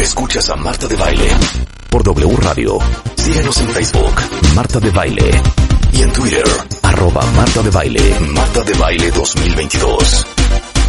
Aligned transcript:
Escuchas 0.00 0.48
a 0.50 0.56
Marta 0.56 0.86
de 0.88 0.96
Baile 0.96 1.28
por 1.90 2.02
W 2.02 2.36
Radio. 2.38 2.78
Síguenos 3.16 3.60
en 3.60 3.68
Facebook, 3.68 4.14
Marta 4.54 4.80
de 4.80 4.90
Baile. 4.90 5.30
Y 5.92 6.02
en 6.02 6.12
Twitter, 6.12 6.44
arroba 6.82 7.22
Marta 7.36 7.62
de 7.62 7.70
Baile, 7.70 8.18
Marta 8.20 8.62
de 8.62 8.72
Baile 8.74 9.10
2022. 9.10 10.26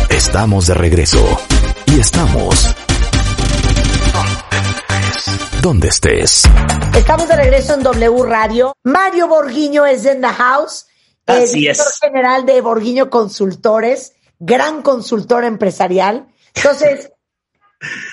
Estamos 0.09 0.67
de 0.67 0.73
regreso. 0.73 1.39
Y 1.87 1.99
estamos... 1.99 2.73
Donde 5.61 5.89
estés. 5.89 6.43
Estamos 6.95 7.27
de 7.27 7.35
regreso 7.35 7.73
en 7.75 7.83
W 7.83 8.23
Radio. 8.25 8.73
Mario 8.83 9.27
Borguiño 9.27 9.85
es 9.85 10.05
en 10.05 10.21
the 10.21 10.27
house. 10.27 10.87
El 11.25 11.43
Así 11.43 11.59
director 11.59 11.85
es. 11.87 11.99
general 11.99 12.45
de 12.45 12.59
Borguiño 12.61 13.09
Consultores, 13.09 14.13
gran 14.39 14.81
consultor 14.81 15.45
empresarial. 15.45 16.27
Entonces, 16.53 17.12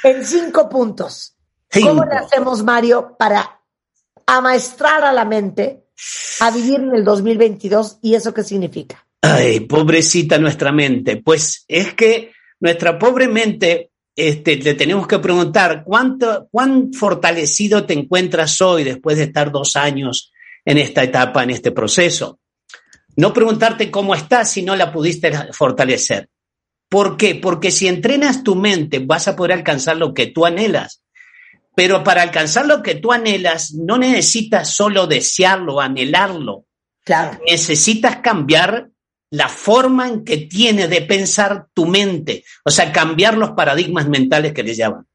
en 0.03 0.25
cinco 0.25 0.69
puntos. 0.69 1.37
¿Cómo 1.73 2.05
le 2.05 2.17
hacemos, 2.17 2.63
Mario, 2.65 3.17
para 3.19 3.61
amaestrar 4.27 5.05
a 5.05 5.13
la 5.13 5.25
mente 5.25 5.85
a 6.41 6.51
vivir 6.51 6.81
en 6.81 6.95
el 6.95 7.05
2022? 7.05 7.99
¿Y 8.03 8.15
eso 8.15 8.35
qué 8.35 8.43
significa? 8.43 9.07
Ay, 9.23 9.61
pobrecita 9.61 10.39
nuestra 10.39 10.73
mente. 10.73 11.19
Pues 11.19 11.65
es 11.69 11.95
que 11.95 12.33
nuestra 12.59 12.99
pobre 12.99 13.29
mente, 13.29 13.91
este, 14.17 14.57
le 14.57 14.75
tenemos 14.75 15.07
que 15.07 15.19
preguntar 15.19 15.83
cuánto, 15.85 16.49
cuán 16.51 16.93
fortalecido 16.93 17.85
te 17.85 17.95
encuentras 17.95 18.61
hoy 18.61 18.85
después 18.85 19.19
de 19.19 19.25
estar 19.25 19.53
dos 19.53 19.77
años 19.77 20.33
en 20.65 20.79
esta 20.79 21.03
etapa, 21.03 21.43
en 21.43 21.51
este 21.51 21.71
proceso. 21.71 22.39
No 23.17 23.33
preguntarte 23.33 23.91
cómo 23.91 24.15
estás 24.15 24.51
si 24.51 24.63
no 24.63 24.75
la 24.77 24.93
pudiste 24.93 25.33
fortalecer. 25.53 26.29
¿Por 26.91 27.17
qué? 27.17 27.37
Porque 27.37 27.71
si 27.71 27.87
entrenas 27.87 28.43
tu 28.43 28.57
mente 28.57 28.99
vas 28.99 29.29
a 29.29 29.37
poder 29.37 29.53
alcanzar 29.53 29.97
lo 29.97 30.13
que 30.13 30.27
tú 30.27 30.45
anhelas. 30.45 31.03
Pero 31.77 32.03
para 32.03 32.23
alcanzar 32.23 32.67
lo 32.67 32.83
que 32.83 32.97
tú 32.97 33.13
anhelas 33.13 33.73
no 33.73 33.97
necesitas 33.97 34.75
solo 34.75 35.07
desearlo, 35.07 35.81
anhelarlo. 35.81 36.67
Claro. 37.03 37.41
necesitas 37.47 38.19
cambiar 38.19 38.91
la 39.31 39.49
forma 39.49 40.07
en 40.09 40.25
que 40.25 40.37
tiene 40.37 40.87
de 40.87 41.01
pensar 41.03 41.67
tu 41.73 41.87
mente, 41.87 42.45
o 42.65 42.71
sea, 42.71 42.93
cambiar 42.93 43.37
los 43.37 43.53
paradigmas 43.53 44.09
mentales 44.09 44.53
que 44.53 44.63
le 44.63 44.75
llaman. 44.75 45.07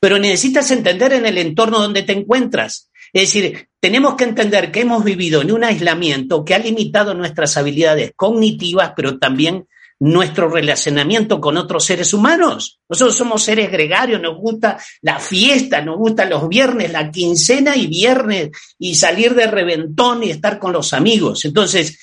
Pero 0.00 0.18
necesitas 0.18 0.70
entender 0.70 1.12
en 1.12 1.26
el 1.26 1.38
entorno 1.38 1.78
donde 1.78 2.02
te 2.02 2.12
encuentras. 2.12 2.90
Es 3.12 3.22
decir, 3.22 3.68
tenemos 3.80 4.14
que 4.16 4.24
entender 4.24 4.72
que 4.72 4.80
hemos 4.80 5.04
vivido 5.04 5.42
en 5.42 5.52
un 5.52 5.64
aislamiento 5.64 6.44
que 6.44 6.54
ha 6.54 6.58
limitado 6.58 7.14
nuestras 7.14 7.56
habilidades 7.56 8.12
cognitivas, 8.16 8.92
pero 8.96 9.18
también 9.18 9.66
nuestro 10.00 10.48
relacionamiento 10.48 11.40
con 11.40 11.56
otros 11.56 11.84
seres 11.84 12.12
humanos. 12.14 12.80
Nosotros 12.88 13.16
somos 13.16 13.42
seres 13.42 13.70
gregarios, 13.70 14.20
nos 14.20 14.36
gusta 14.36 14.78
la 15.02 15.18
fiesta, 15.18 15.80
nos 15.80 15.96
gustan 15.96 16.30
los 16.30 16.48
viernes, 16.48 16.92
la 16.92 17.10
quincena 17.10 17.76
y 17.76 17.86
viernes, 17.88 18.50
y 18.78 18.94
salir 18.94 19.34
de 19.34 19.46
reventón 19.48 20.22
y 20.22 20.30
estar 20.30 20.58
con 20.58 20.72
los 20.72 20.92
amigos. 20.92 21.44
Entonces, 21.44 21.98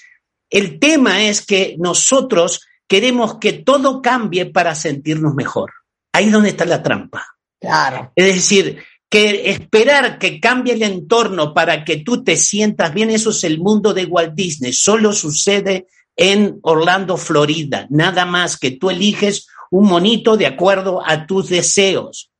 el 0.50 0.80
tema 0.80 1.24
es 1.24 1.46
que 1.46 1.76
nosotros 1.80 2.62
queremos 2.88 3.40
que 3.40 3.54
todo 3.54 4.02
cambie 4.02 4.46
para 4.46 4.76
sentirnos 4.76 5.34
mejor. 5.34 5.72
Ahí 6.12 6.26
es 6.26 6.32
donde 6.32 6.50
está 6.50 6.66
la 6.66 6.84
trampa. 6.84 7.26
Claro. 7.60 8.12
Es 8.16 8.36
decir, 8.36 8.84
que 9.10 9.50
esperar 9.50 10.20
que 10.20 10.40
cambie 10.40 10.74
el 10.74 10.84
entorno 10.84 11.54
para 11.54 11.86
que 11.86 11.98
tú 11.98 12.24
te 12.24 12.36
sientas 12.36 12.94
bien, 12.94 13.10
eso 13.10 13.30
es 13.30 13.44
el 13.44 13.60
mundo 13.60 13.94
de 13.94 14.06
Walt 14.06 14.34
Disney. 14.34 14.74
Solo 14.74 15.14
sucede 15.14 15.88
en 16.16 16.60
Orlando, 16.62 17.18
Florida. 17.18 17.88
Nada 17.90 18.26
más 18.26 18.58
que 18.58 18.72
tú 18.72 18.90
eliges 18.90 19.48
un 19.72 19.88
monito 19.88 20.38
de 20.38 20.46
acuerdo 20.46 21.02
a 21.06 21.26
tus 21.26 21.50
deseos. 21.50 22.32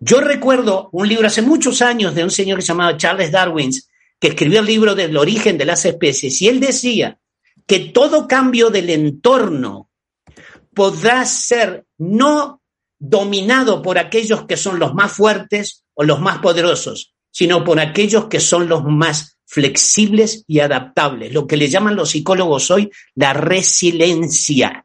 Yo 0.00 0.20
recuerdo 0.20 0.88
un 0.92 1.08
libro 1.08 1.26
hace 1.26 1.42
muchos 1.42 1.82
años 1.82 2.14
de 2.14 2.24
un 2.24 2.30
señor 2.30 2.58
que 2.58 2.62
se 2.62 2.68
llamaba 2.68 2.96
Charles 2.96 3.32
Darwin, 3.32 3.70
que 4.18 4.28
escribió 4.28 4.60
el 4.60 4.66
libro 4.66 4.94
del 4.94 5.16
origen 5.16 5.58
de 5.58 5.64
las 5.64 5.84
especies, 5.84 6.40
y 6.40 6.48
él 6.48 6.60
decía 6.60 7.18
que 7.66 7.80
todo 7.80 8.28
cambio 8.28 8.70
del 8.70 8.90
entorno 8.90 9.90
podrá 10.72 11.24
ser 11.24 11.86
no 11.98 12.62
dominado 12.98 13.82
por 13.82 13.98
aquellos 13.98 14.46
que 14.46 14.56
son 14.56 14.78
los 14.78 14.94
más 14.94 15.12
fuertes 15.12 15.84
o 15.94 16.04
los 16.04 16.20
más 16.20 16.38
poderosos, 16.38 17.14
sino 17.30 17.64
por 17.64 17.80
aquellos 17.80 18.26
que 18.28 18.40
son 18.40 18.68
los 18.68 18.84
más 18.84 19.35
flexibles 19.46 20.44
y 20.46 20.60
adaptables, 20.60 21.32
lo 21.32 21.46
que 21.46 21.56
le 21.56 21.68
llaman 21.68 21.96
los 21.96 22.10
psicólogos 22.10 22.70
hoy 22.70 22.90
la 23.14 23.32
resiliencia. 23.32 24.84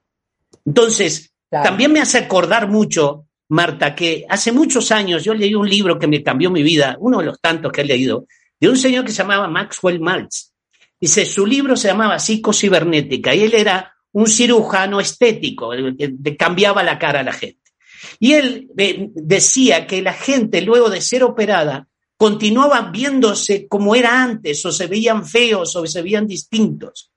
Entonces, 0.66 1.34
Claro. 1.50 1.66
también 1.66 1.92
me 1.92 2.00
hace 2.00 2.18
acordar 2.18 2.70
mucho, 2.70 3.26
Marta, 3.50 3.94
que 3.94 4.26
hace 4.30 4.54
muchos 4.54 4.92
años 4.92 5.24
yo 5.24 5.34
leí 5.34 5.54
un 5.54 5.70
libro 5.70 6.00
que 6.00 6.08
me 6.08 6.24
cambió 6.24 6.50
mi 6.50 6.64
vida, 6.64 6.96
uno 7.00 7.20
de 7.20 7.26
los 7.26 7.42
tantos 7.42 7.72
que 7.74 7.82
he 7.82 7.86
leído, 7.86 8.26
de 8.58 8.70
un 8.70 8.78
señor 8.78 9.04
que 9.04 9.12
se 9.12 9.18
llamaba 9.24 9.50
Maxwell 9.50 10.00
Maltz. 10.00 10.54
Dice, 11.00 11.26
su 11.26 11.46
libro 11.46 11.76
se 11.76 11.90
llamaba 11.90 12.20
Psicocibernética 12.20 13.36
y 13.36 13.44
él 13.44 13.54
era 13.56 13.94
un 14.14 14.28
cirujano 14.28 15.00
estético, 15.00 15.72
que 15.98 16.38
cambiaba 16.38 16.84
la 16.84 17.00
cara 17.00 17.22
a 17.22 17.24
la 17.24 17.34
gente. 17.34 17.60
Y 18.20 18.34
él 18.34 18.70
eh, 18.78 19.10
decía 19.14 19.88
que 19.88 20.02
la 20.02 20.14
gente, 20.14 20.62
luego 20.62 20.90
de 20.90 21.02
ser 21.02 21.24
operada, 21.24 21.88
continuaba 22.22 22.92
viéndose 22.92 23.68
como 23.68 23.96
era 23.96 24.22
antes, 24.22 24.64
o 24.68 24.72
se 24.72 24.86
veían 24.86 25.26
feos, 25.26 25.76
o 25.76 25.88
se 25.88 26.04
veían 26.04 26.28
distintos. 26.28 27.12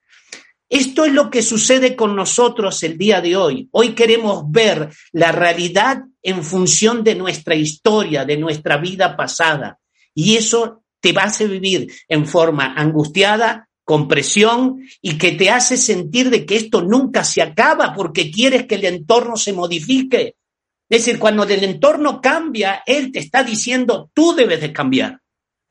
Esto 0.66 1.04
es 1.04 1.12
lo 1.12 1.28
que 1.28 1.42
sucede 1.42 1.94
con 1.94 2.16
nosotros 2.16 2.82
el 2.84 2.96
día 2.96 3.20
de 3.20 3.36
hoy. 3.36 3.68
Hoy 3.72 3.90
queremos 3.94 4.44
ver 4.50 4.88
la 5.12 5.30
realidad 5.30 6.04
en 6.22 6.42
función 6.42 7.04
de 7.04 7.16
nuestra 7.16 7.54
historia, 7.54 8.24
de 8.24 8.38
nuestra 8.38 8.78
vida 8.78 9.14
pasada. 9.14 9.78
Y 10.14 10.36
eso 10.36 10.84
te 11.00 11.12
hace 11.18 11.48
vivir 11.48 11.92
en 12.08 12.26
forma 12.26 12.72
angustiada, 12.74 13.68
con 13.84 14.08
presión 14.08 14.78
y 15.02 15.18
que 15.18 15.32
te 15.32 15.50
hace 15.50 15.76
sentir 15.76 16.30
de 16.30 16.46
que 16.46 16.56
esto 16.56 16.80
nunca 16.80 17.24
se 17.24 17.42
acaba 17.42 17.92
porque 17.92 18.30
quieres 18.30 18.64
que 18.64 18.76
el 18.76 18.86
entorno 18.86 19.36
se 19.36 19.52
modifique. 19.52 20.36
Es 20.94 21.04
decir, 21.04 21.18
cuando 21.18 21.42
el 21.42 21.64
entorno 21.64 22.20
cambia, 22.20 22.84
él 22.86 23.10
te 23.10 23.18
está 23.18 23.42
diciendo, 23.42 24.12
tú 24.14 24.32
debes 24.32 24.60
de 24.60 24.72
cambiar, 24.72 25.18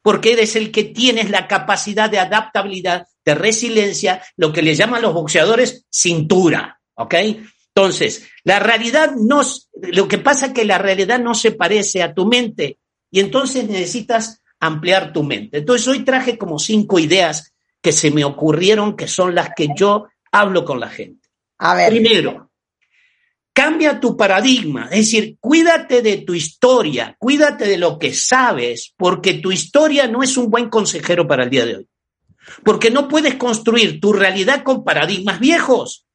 porque 0.01 0.33
eres 0.33 0.57
el 0.57 0.69
que 0.69 0.83
tienes 0.83 1.29
la 1.29 1.47
capacidad 1.47 2.09
de 2.09 2.19
adaptabilidad, 2.19 3.07
de 3.23 3.33
resiliencia, 3.33 4.21
lo 4.35 4.51
que 4.51 4.61
le 4.61 4.75
llaman 4.75 5.01
los 5.01 5.13
boxeadores 5.13 5.85
cintura, 5.89 6.81
¿ok? 6.95 7.15
Entonces, 7.73 8.27
la 8.43 8.59
realidad 8.59 9.13
no, 9.15 9.43
lo 9.93 10.09
que 10.09 10.17
pasa 10.17 10.47
es 10.47 10.51
que 10.51 10.65
la 10.65 10.77
realidad 10.77 11.21
no 11.21 11.35
se 11.35 11.53
parece 11.53 12.03
a 12.03 12.13
tu 12.13 12.25
mente 12.25 12.79
y 13.09 13.21
entonces 13.21 13.65
necesitas 13.69 14.43
ampliar 14.59 15.13
tu 15.13 15.23
mente. 15.23 15.59
Entonces, 15.59 15.87
hoy 15.87 16.03
traje 16.03 16.37
como 16.37 16.59
cinco 16.59 16.99
ideas 16.99 17.53
que 17.81 17.93
se 17.93 18.11
me 18.11 18.25
ocurrieron, 18.25 18.97
que 18.97 19.07
son 19.07 19.35
las 19.35 19.51
que 19.55 19.69
yo 19.73 20.09
hablo 20.33 20.65
con 20.65 20.81
la 20.81 20.89
gente. 20.89 21.29
A 21.59 21.75
ver. 21.75 21.91
Primero, 21.91 22.51
cambia 23.53 23.99
tu 23.99 24.17
paradigma, 24.17 24.85
es 24.85 25.11
decir, 25.11 25.37
cuídate 25.39 26.01
de 26.01 26.17
tu 26.17 26.33
historia, 26.33 27.15
cuídate 27.19 27.65
de 27.65 27.77
lo 27.77 27.99
que 27.99 28.13
sabes, 28.13 28.93
porque 28.97 29.35
tu 29.35 29.51
historia 29.51 30.07
no 30.07 30.23
es 30.23 30.35
un 30.37 30.49
buen 30.49 30.69
consejero 30.69 31.27
para 31.27 31.43
el 31.43 31.49
día 31.49 31.65
de 31.65 31.75
hoy. 31.77 31.87
Porque 32.63 32.89
no 32.89 33.07
puedes 33.07 33.35
construir 33.35 34.01
tu 34.01 34.11
realidad 34.11 34.63
con 34.63 34.83
paradigmas 34.83 35.39
viejos. 35.39 36.05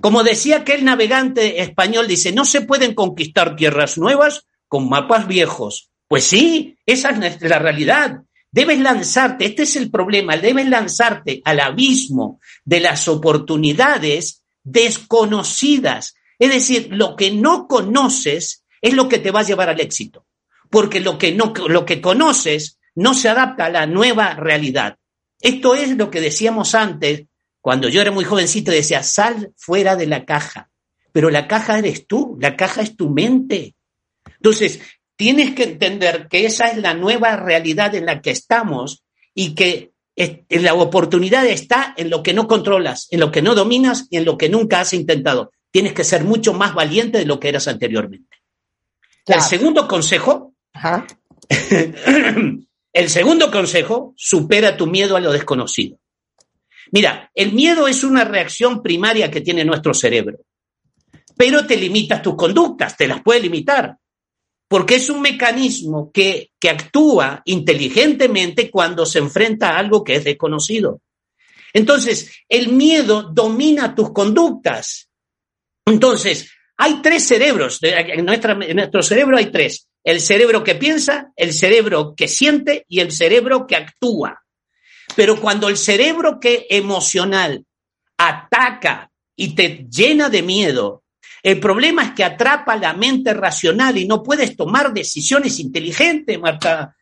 Como 0.00 0.22
decía 0.22 0.58
aquel 0.58 0.84
navegante 0.84 1.60
español, 1.60 2.06
dice, 2.06 2.32
no 2.32 2.44
se 2.44 2.60
pueden 2.60 2.94
conquistar 2.94 3.56
tierras 3.56 3.98
nuevas 3.98 4.46
con 4.68 4.88
mapas 4.88 5.26
viejos. 5.26 5.90
Pues 6.06 6.24
sí, 6.24 6.78
esa 6.86 7.10
es 7.10 7.42
la 7.42 7.58
realidad. 7.58 8.22
Debes 8.50 8.78
lanzarte, 8.80 9.44
este 9.44 9.64
es 9.64 9.76
el 9.76 9.90
problema, 9.90 10.36
debes 10.36 10.68
lanzarte 10.68 11.42
al 11.44 11.60
abismo 11.60 12.40
de 12.64 12.80
las 12.80 13.08
oportunidades 13.08 14.42
desconocidas. 14.62 16.14
Es 16.38 16.50
decir, 16.50 16.88
lo 16.90 17.16
que 17.16 17.30
no 17.30 17.66
conoces 17.66 18.64
es 18.80 18.94
lo 18.94 19.08
que 19.08 19.18
te 19.18 19.30
va 19.30 19.40
a 19.40 19.44
llevar 19.44 19.68
al 19.68 19.80
éxito, 19.80 20.26
porque 20.70 21.00
lo 21.00 21.18
que, 21.18 21.32
no, 21.32 21.52
lo 21.68 21.84
que 21.84 22.00
conoces 22.00 22.78
no 22.94 23.14
se 23.14 23.28
adapta 23.28 23.66
a 23.66 23.70
la 23.70 23.86
nueva 23.86 24.34
realidad. 24.34 24.96
Esto 25.40 25.74
es 25.74 25.96
lo 25.96 26.10
que 26.10 26.20
decíamos 26.20 26.74
antes, 26.74 27.24
cuando 27.60 27.88
yo 27.88 28.00
era 28.00 28.10
muy 28.10 28.24
jovencito, 28.24 28.70
decía, 28.70 29.02
sal 29.02 29.52
fuera 29.56 29.96
de 29.96 30.06
la 30.06 30.24
caja, 30.24 30.70
pero 31.12 31.30
la 31.30 31.48
caja 31.48 31.78
eres 31.78 32.06
tú, 32.06 32.36
la 32.40 32.56
caja 32.56 32.82
es 32.82 32.96
tu 32.96 33.10
mente. 33.10 33.74
Entonces, 34.36 34.80
tienes 35.16 35.54
que 35.54 35.64
entender 35.64 36.28
que 36.28 36.46
esa 36.46 36.68
es 36.68 36.78
la 36.78 36.94
nueva 36.94 37.36
realidad 37.36 37.94
en 37.94 38.06
la 38.06 38.20
que 38.20 38.30
estamos 38.30 39.04
y 39.34 39.54
que 39.54 39.92
la 40.48 40.74
oportunidad 40.74 41.46
está 41.46 41.94
en 41.96 42.10
lo 42.10 42.22
que 42.22 42.34
no 42.34 42.48
controlas, 42.48 43.06
en 43.10 43.20
lo 43.20 43.30
que 43.30 43.42
no 43.42 43.54
dominas 43.54 44.06
y 44.10 44.16
en 44.16 44.24
lo 44.24 44.38
que 44.38 44.48
nunca 44.48 44.80
has 44.80 44.92
intentado. 44.92 45.52
Tienes 45.70 45.92
que 45.92 46.04
ser 46.04 46.24
mucho 46.24 46.54
más 46.54 46.74
valiente 46.74 47.18
de 47.18 47.26
lo 47.26 47.38
que 47.38 47.48
eras 47.48 47.68
anteriormente. 47.68 48.38
El 49.26 49.40
segundo 49.42 49.86
consejo, 49.86 50.54
el 52.92 53.08
segundo 53.08 53.50
consejo, 53.50 54.14
supera 54.16 54.76
tu 54.76 54.86
miedo 54.86 55.16
a 55.16 55.20
lo 55.20 55.32
desconocido. 55.32 55.98
Mira, 56.90 57.30
el 57.34 57.52
miedo 57.52 57.86
es 57.86 58.02
una 58.02 58.24
reacción 58.24 58.82
primaria 58.82 59.30
que 59.30 59.42
tiene 59.42 59.64
nuestro 59.64 59.92
cerebro, 59.92 60.38
pero 61.36 61.66
te 61.66 61.76
limitas 61.76 62.22
tus 62.22 62.34
conductas, 62.34 62.96
te 62.96 63.06
las 63.06 63.22
puede 63.22 63.40
limitar 63.40 63.98
porque 64.68 64.96
es 64.96 65.08
un 65.08 65.22
mecanismo 65.22 66.12
que, 66.12 66.50
actúa 66.68 67.40
inteligentemente 67.46 68.70
cuando 68.70 69.06
se 69.06 69.18
enfrenta 69.18 69.70
a 69.70 69.78
algo 69.78 70.04
que 70.04 70.16
es 70.16 70.24
desconocido. 70.24 71.00
Entonces, 71.72 72.30
el 72.48 72.68
miedo 72.68 73.22
domina 73.22 73.94
tus 73.94 74.12
conductas. 74.12 75.07
Entonces, 75.88 76.50
hay 76.76 77.02
tres 77.02 77.26
cerebros, 77.26 77.78
en, 77.82 78.24
nuestro 78.24 79.02
cerebro 79.02 79.36
hay 79.36 79.50
tres. 79.50 79.88
El 80.04 80.20
cerebro 80.20 80.62
que 80.62 80.74
piensa, 80.74 81.32
el 81.36 81.52
cerebro 81.52 82.14
que 82.16 82.28
siente 82.28 82.84
y 82.88 83.00
el 83.00 83.12
cerebro 83.12 83.66
que 83.66 83.76
actúa. 83.76 84.42
Pero 85.16 85.40
cuando 85.40 85.68
el 85.68 85.76
cerebro 85.76 86.38
que 86.40 86.66
emocional 86.70 87.64
ataca 88.16 89.10
y 89.34 89.54
te 89.54 89.86
llena 89.90 90.28
de 90.28 90.42
miedo 90.42 91.02
el 91.42 91.60
problema 91.60 92.02
es 92.02 92.10
que 92.12 92.24
atrapa 92.24 92.76
la 92.76 92.92
mente 92.92 93.32
racional 93.32 93.96
y 93.96 94.06
no 94.06 94.22
puedes 94.22 94.56
tomar 94.56 94.92
decisiones 94.92 95.58
inteligentes, 95.60 96.38
Marta. 96.38 96.94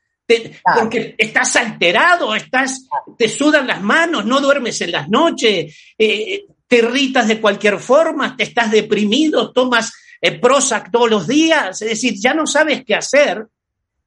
Porque 0.75 1.15
estás 1.17 1.55
alterado, 1.57 2.35
estás, 2.35 2.89
te 3.17 3.29
sudan 3.29 3.67
las 3.67 3.81
manos, 3.81 4.25
no 4.25 4.41
duermes 4.41 4.81
en 4.81 4.91
las 4.91 5.09
noches, 5.09 5.77
eh, 5.97 6.45
te 6.67 6.79
irritas 6.79 7.29
de 7.29 7.41
cualquier 7.41 7.79
forma, 7.79 8.37
te 8.37 8.45
estás 8.45 8.71
deprimido, 8.71 9.53
tomas 9.53 9.93
eh, 10.21 10.39
Prozac 10.39 10.91
todos 10.91 11.11
los 11.11 11.27
días, 11.27 11.81
es 11.83 11.89
decir, 11.91 12.15
ya 12.19 12.35
no 12.35 12.47
sabes 12.47 12.85
qué 12.85 12.95
hacer 12.95 13.47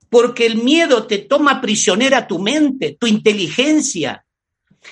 porque 0.09 0.45
el 0.45 0.63
miedo 0.63 1.05
te 1.05 1.19
toma 1.19 1.61
prisionera 1.61 2.27
tu 2.27 2.39
mente, 2.39 2.97
tu 2.99 3.07
inteligencia. 3.07 4.25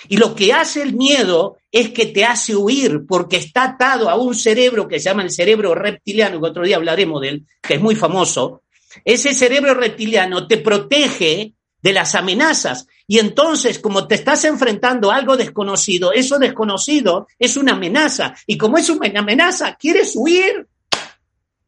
Y 0.08 0.16
lo 0.16 0.34
que 0.34 0.52
hace 0.52 0.82
el 0.82 0.94
miedo 0.94 1.56
es 1.72 1.90
que 1.90 2.06
te 2.06 2.24
hace 2.24 2.54
huir 2.54 3.04
porque 3.06 3.36
está 3.36 3.64
atado 3.64 4.08
a 4.08 4.16
un 4.16 4.34
cerebro 4.34 4.86
que 4.86 5.00
se 5.00 5.06
llama 5.06 5.22
el 5.22 5.30
cerebro 5.30 5.74
reptiliano, 5.74 6.40
que 6.40 6.46
otro 6.46 6.64
día 6.64 6.76
hablaremos 6.76 7.20
de 7.20 7.28
él, 7.28 7.46
que 7.60 7.74
es 7.74 7.80
muy 7.80 7.96
famoso. 7.96 8.62
Ese 9.04 9.34
cerebro 9.34 9.74
reptiliano 9.74 10.46
te 10.46 10.58
protege 10.58 11.54
de 11.82 11.92
las 11.92 12.14
amenazas. 12.14 12.86
Y 13.06 13.18
entonces, 13.18 13.78
como 13.78 14.06
te 14.06 14.16
estás 14.16 14.44
enfrentando 14.44 15.10
a 15.10 15.16
algo 15.16 15.36
desconocido, 15.36 16.12
eso 16.12 16.38
desconocido 16.38 17.26
es 17.38 17.56
una 17.56 17.72
amenaza. 17.72 18.34
Y 18.46 18.58
como 18.58 18.78
es 18.78 18.90
una 18.90 19.20
amenaza, 19.20 19.76
quieres 19.76 20.12
huir. 20.14 20.66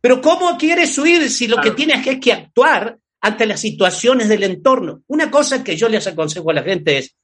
Pero 0.01 0.21
¿cómo 0.21 0.57
quieres 0.57 0.97
huir 0.99 1.31
si 1.31 1.47
lo 1.47 1.59
que 1.61 1.73
tienes 1.73 2.07
es 2.07 2.19
que 2.21 2.33
actuar 2.33 2.99
ante 3.21 3.47
las 3.47 3.61
situaciones 3.61 4.29
del 4.29 4.45
entorno? 4.45 5.03
Una 5.07 5.31
cosa 5.31 5.63
que 5.63 5.77
yo 5.77 5.89
les 5.89 6.07
aconsejo 6.07 6.51
a 6.51 6.55
la 6.55 6.63
gente 6.63 6.99
es, 6.99 7.15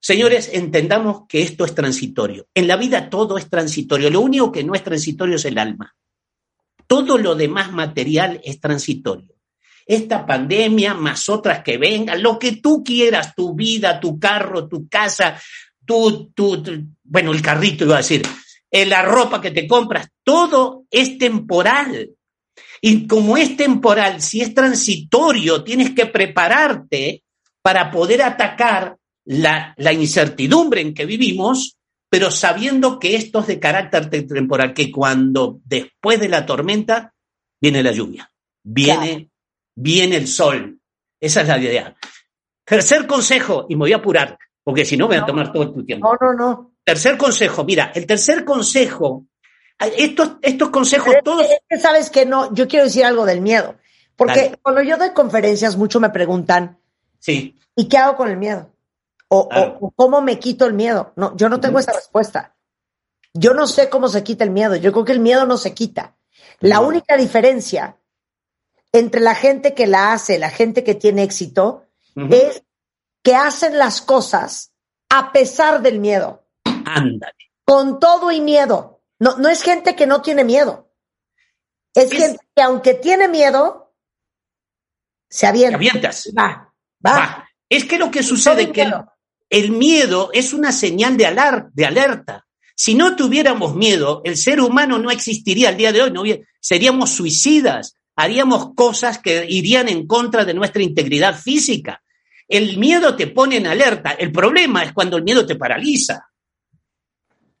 Señores, 0.00 0.50
entendamos 0.52 1.22
que 1.28 1.42
esto 1.42 1.64
es 1.64 1.74
transitorio. 1.74 2.46
En 2.54 2.68
la 2.68 2.76
vida 2.76 3.10
todo 3.10 3.36
es 3.36 3.50
transitorio. 3.50 4.10
Lo 4.10 4.20
único 4.20 4.52
que 4.52 4.62
no 4.62 4.74
es 4.74 4.84
transitorio 4.84 5.36
es 5.36 5.44
el 5.44 5.58
alma. 5.58 5.96
Todo 6.86 7.18
lo 7.18 7.34
demás 7.34 7.72
material 7.72 8.40
es 8.44 8.60
transitorio. 8.60 9.34
Esta 9.88 10.26
pandemia, 10.26 10.92
más 10.92 11.30
otras 11.30 11.64
que 11.64 11.78
vengan, 11.78 12.22
lo 12.22 12.38
que 12.38 12.56
tú 12.56 12.84
quieras, 12.84 13.34
tu 13.34 13.54
vida, 13.54 13.98
tu 13.98 14.18
carro, 14.18 14.68
tu 14.68 14.86
casa, 14.86 15.40
tu, 15.86 16.30
bueno, 17.02 17.32
el 17.32 17.40
carrito 17.40 17.84
iba 17.84 17.94
a 17.94 17.98
decir, 17.98 18.22
eh, 18.70 18.84
la 18.84 19.02
ropa 19.02 19.40
que 19.40 19.50
te 19.50 19.66
compras, 19.66 20.08
todo 20.22 20.84
es 20.90 21.16
temporal. 21.16 22.10
Y 22.82 23.06
como 23.06 23.36
es 23.36 23.56
temporal, 23.56 24.20
si 24.20 24.42
es 24.42 24.52
transitorio, 24.52 25.64
tienes 25.64 25.90
que 25.90 26.06
prepararte 26.06 27.24
para 27.62 27.90
poder 27.90 28.22
atacar 28.22 28.98
la, 29.24 29.74
incertidumbre 29.92 30.80
en 30.80 30.94
que 30.94 31.06
vivimos, 31.06 31.76
pero 32.08 32.30
sabiendo 32.30 32.98
que 32.98 33.16
esto 33.16 33.40
es 33.40 33.46
de 33.46 33.58
carácter 33.58 34.08
temporal, 34.08 34.72
que 34.72 34.90
cuando 34.90 35.60
después 35.64 36.20
de 36.20 36.28
la 36.28 36.46
tormenta 36.46 37.14
viene 37.60 37.82
la 37.82 37.92
lluvia, 37.92 38.30
viene, 38.62 39.27
viene 39.80 40.16
el 40.16 40.26
sol. 40.26 40.80
Esa 41.20 41.42
es 41.42 41.48
la 41.48 41.58
idea. 41.58 41.96
Tercer 42.64 43.06
consejo, 43.06 43.66
y 43.68 43.76
me 43.76 43.80
voy 43.80 43.92
a 43.92 43.96
apurar, 43.96 44.38
porque 44.62 44.84
si 44.84 44.96
no 44.96 45.06
voy 45.06 45.16
a 45.16 45.24
tomar 45.24 45.52
todo 45.52 45.72
tu 45.72 45.84
tiempo. 45.84 46.16
No, 46.20 46.32
no, 46.32 46.34
no. 46.34 46.72
Tercer 46.84 47.16
consejo, 47.16 47.64
mira, 47.64 47.92
el 47.94 48.06
tercer 48.06 48.44
consejo, 48.44 49.26
estos, 49.78 50.32
estos 50.42 50.70
consejos 50.70 51.14
todos... 51.22 51.46
sabes 51.80 52.10
que 52.10 52.26
no, 52.26 52.52
yo 52.54 52.66
quiero 52.66 52.86
decir 52.86 53.04
algo 53.04 53.24
del 53.24 53.40
miedo, 53.40 53.76
porque 54.16 54.58
cuando 54.62 54.82
yo 54.82 54.96
doy 54.96 55.10
conferencias, 55.10 55.76
mucho 55.76 56.00
me 56.00 56.10
preguntan, 56.10 56.78
sí. 57.18 57.58
¿y 57.76 57.88
qué 57.88 57.98
hago 57.98 58.16
con 58.16 58.28
el 58.28 58.36
miedo? 58.36 58.72
O, 59.28 59.48
cómo 59.94 60.22
me 60.22 60.38
quito 60.38 60.64
el 60.64 60.72
miedo. 60.72 61.12
No, 61.16 61.36
yo 61.36 61.50
no 61.50 61.60
tengo 61.60 61.78
esa 61.78 61.92
respuesta. 61.92 62.56
Yo 63.34 63.52
no 63.52 63.66
sé 63.66 63.90
cómo 63.90 64.08
se 64.08 64.24
quita 64.24 64.42
el 64.42 64.50
miedo. 64.50 64.74
Yo 64.76 64.90
creo 64.90 65.04
que 65.04 65.12
el 65.12 65.20
miedo 65.20 65.44
no 65.44 65.58
se 65.58 65.74
quita. 65.74 66.16
La 66.60 66.80
única 66.80 67.14
diferencia 67.14 67.98
entre 68.92 69.20
la 69.20 69.34
gente 69.34 69.74
que 69.74 69.86
la 69.86 70.12
hace, 70.12 70.38
la 70.38 70.50
gente 70.50 70.84
que 70.84 70.94
tiene 70.94 71.22
éxito, 71.22 71.84
es 72.30 72.62
que 73.22 73.34
hacen 73.34 73.78
las 73.78 74.00
cosas 74.00 74.72
a 75.08 75.32
pesar 75.32 75.82
del 75.82 76.00
miedo. 76.00 76.44
Ándale. 76.64 77.34
Con 77.64 78.00
todo 78.00 78.32
y 78.32 78.40
miedo. 78.40 79.02
No, 79.20 79.36
no 79.36 79.48
es 79.48 79.62
gente 79.62 79.94
que 79.94 80.06
no 80.06 80.22
tiene 80.22 80.44
miedo. 80.44 80.90
Es, 81.94 82.10
gente 82.10 82.38
que 82.54 82.62
aunque 82.62 82.94
tiene 82.94 83.28
miedo, 83.28 83.92
se 85.28 85.46
avienta. 85.46 85.76
avientas. 85.76 86.30
Va, 86.36 86.72
va. 87.04 87.48
Es 87.68 87.84
que 87.84 87.98
lo 87.98 88.10
que 88.10 88.22
sucede 88.22 88.62
es 88.62 88.70
que 88.70 88.90
el 89.50 89.70
miedo 89.72 90.30
es 90.32 90.52
una 90.52 90.72
señal 90.72 91.16
de, 91.16 91.24
de 91.72 91.86
alerta. 91.86 92.46
Si 92.74 92.94
no 92.94 93.16
tuviéramos 93.16 93.74
miedo, 93.74 94.22
el 94.24 94.36
ser 94.36 94.60
humano 94.60 94.98
no 94.98 95.10
existiría 95.10 95.70
al 95.70 95.76
día 95.76 95.92
de 95.92 96.02
hoy, 96.02 96.10
no 96.12 96.22
seríamos 96.60 97.10
suicidas, 97.10 97.94
haríamos 98.18 98.74
cosas 98.74 99.18
que 99.18 99.46
irían 99.48 99.88
en 99.88 100.04
contra 100.04 100.44
de 100.44 100.52
nuestra 100.52 100.82
integridad 100.82 101.38
física. 101.38 102.02
El 102.48 102.76
miedo 102.76 103.14
te 103.14 103.28
pone 103.28 103.58
en 103.58 103.68
alerta, 103.68 104.10
el 104.10 104.32
problema 104.32 104.82
es 104.82 104.92
cuando 104.92 105.16
el 105.16 105.22
miedo 105.22 105.46
te 105.46 105.54
paraliza. 105.54 106.28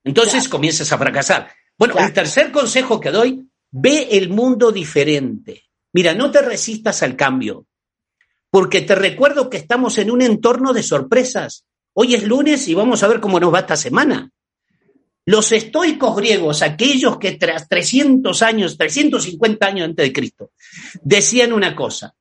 Entonces 0.02 0.48
comienzas 0.48 0.92
a 0.92 0.98
fracasar. 0.98 1.52
Bueno, 1.78 1.94
el 1.98 2.12
tercer 2.12 2.50
consejo 2.50 2.98
que 2.98 3.12
doy, 3.12 3.48
ve 3.70 4.08
el 4.10 4.30
mundo 4.30 4.72
diferente. 4.72 5.62
Mira, 5.92 6.12
no 6.12 6.32
te 6.32 6.42
resistas 6.42 7.04
al 7.04 7.14
cambio, 7.14 7.66
porque 8.50 8.82
te 8.82 8.96
recuerdo 8.96 9.48
que 9.48 9.58
estamos 9.58 9.96
en 9.98 10.10
un 10.10 10.22
entorno 10.22 10.72
de 10.72 10.82
sorpresas. 10.82 11.66
Hoy 11.92 12.16
es 12.16 12.24
lunes 12.24 12.66
y 12.66 12.74
vamos 12.74 13.04
a 13.04 13.08
ver 13.08 13.20
cómo 13.20 13.38
nos 13.38 13.54
va 13.54 13.60
esta 13.60 13.76
semana. 13.76 14.28
Los 15.28 15.52
estoicos 15.52 16.16
griegos, 16.16 16.62
aquellos 16.62 17.18
que 17.18 17.32
tras 17.32 17.68
300 17.68 18.40
años, 18.40 18.78
350 18.78 19.66
años 19.66 19.84
antes 19.84 20.06
de 20.06 20.12
Cristo, 20.14 20.52
decían 21.02 21.52
una 21.52 21.76
cosa. 21.76 22.14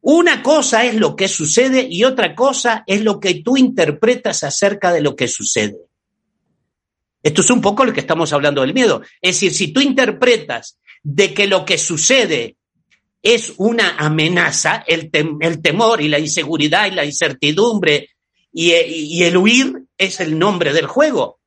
Una 0.00 0.42
cosa 0.42 0.84
es 0.84 0.96
lo 0.96 1.14
que 1.14 1.28
sucede 1.28 1.86
y 1.88 2.02
otra 2.02 2.34
cosa 2.34 2.82
es 2.88 3.02
lo 3.02 3.20
que 3.20 3.36
tú 3.36 3.56
interpretas 3.56 4.42
acerca 4.42 4.92
de 4.92 5.00
lo 5.00 5.14
que 5.14 5.28
sucede. 5.28 5.76
Esto 7.22 7.42
es 7.42 7.50
un 7.50 7.60
poco 7.60 7.84
lo 7.84 7.92
que 7.92 8.00
estamos 8.00 8.32
hablando 8.32 8.62
del 8.62 8.74
miedo. 8.74 9.00
Es 9.22 9.36
decir, 9.36 9.54
si 9.54 9.72
tú 9.72 9.80
interpretas 9.80 10.76
de 11.04 11.32
que 11.32 11.46
lo 11.46 11.64
que 11.64 11.78
sucede 11.78 12.56
es 13.22 13.52
una 13.58 13.96
amenaza, 13.96 14.82
el, 14.88 15.08
el 15.12 15.62
temor 15.62 16.00
y 16.00 16.08
la 16.08 16.18
inseguridad 16.18 16.88
y 16.88 16.96
la 16.96 17.04
incertidumbre 17.04 18.10
y, 18.52 19.22
el 19.22 19.36
huir 19.36 19.84
es 19.96 20.18
el 20.18 20.36
nombre 20.36 20.72
del 20.72 20.86
juego. 20.86 21.39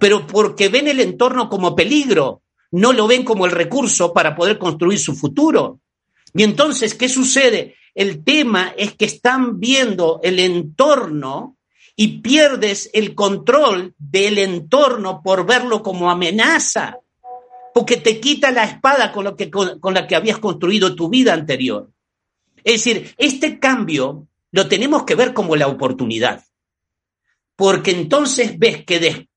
Pero 0.00 0.26
porque 0.26 0.68
ven 0.68 0.88
el 0.88 0.98
entorno 0.98 1.48
como 1.48 1.76
peligro, 1.76 2.42
no 2.72 2.92
lo 2.92 3.06
ven 3.06 3.24
como 3.24 3.46
el 3.46 3.52
recurso 3.52 4.12
para 4.12 4.34
poder 4.34 4.58
construir 4.58 4.98
su 4.98 5.14
futuro. 5.14 5.80
Y 6.34 6.42
entonces, 6.42 6.94
¿qué 6.94 7.08
sucede? 7.08 7.76
El 7.94 8.24
tema 8.24 8.72
es 8.76 8.94
que 8.94 9.04
están 9.04 9.60
viendo 9.60 10.20
el 10.22 10.38
entorno 10.38 11.58
y 11.96 12.20
pierdes 12.20 12.88
el 12.94 13.14
control 13.14 13.94
del 13.98 14.38
entorno 14.38 15.20
por 15.22 15.44
verlo 15.44 15.82
como 15.82 16.10
amenaza, 16.10 16.96
porque 17.74 17.98
te 17.98 18.20
quita 18.20 18.50
la 18.52 18.64
espada 18.64 19.12
con, 19.12 19.24
lo 19.24 19.36
que, 19.36 19.50
la 19.92 20.06
que 20.06 20.16
habías 20.16 20.38
construido 20.38 20.94
tu 20.94 21.10
vida 21.10 21.34
anterior. 21.34 21.90
Es 22.64 22.84
decir, 22.84 23.14
este 23.18 23.58
cambio 23.58 24.28
lo 24.52 24.66
tenemos 24.66 25.04
que 25.04 25.14
ver 25.14 25.34
como 25.34 25.56
la 25.56 25.66
oportunidad. 25.66 26.44
Porque 27.56 27.90
entonces 27.90 28.58
ves 28.58 28.84
que 28.84 28.98
después 28.98 29.29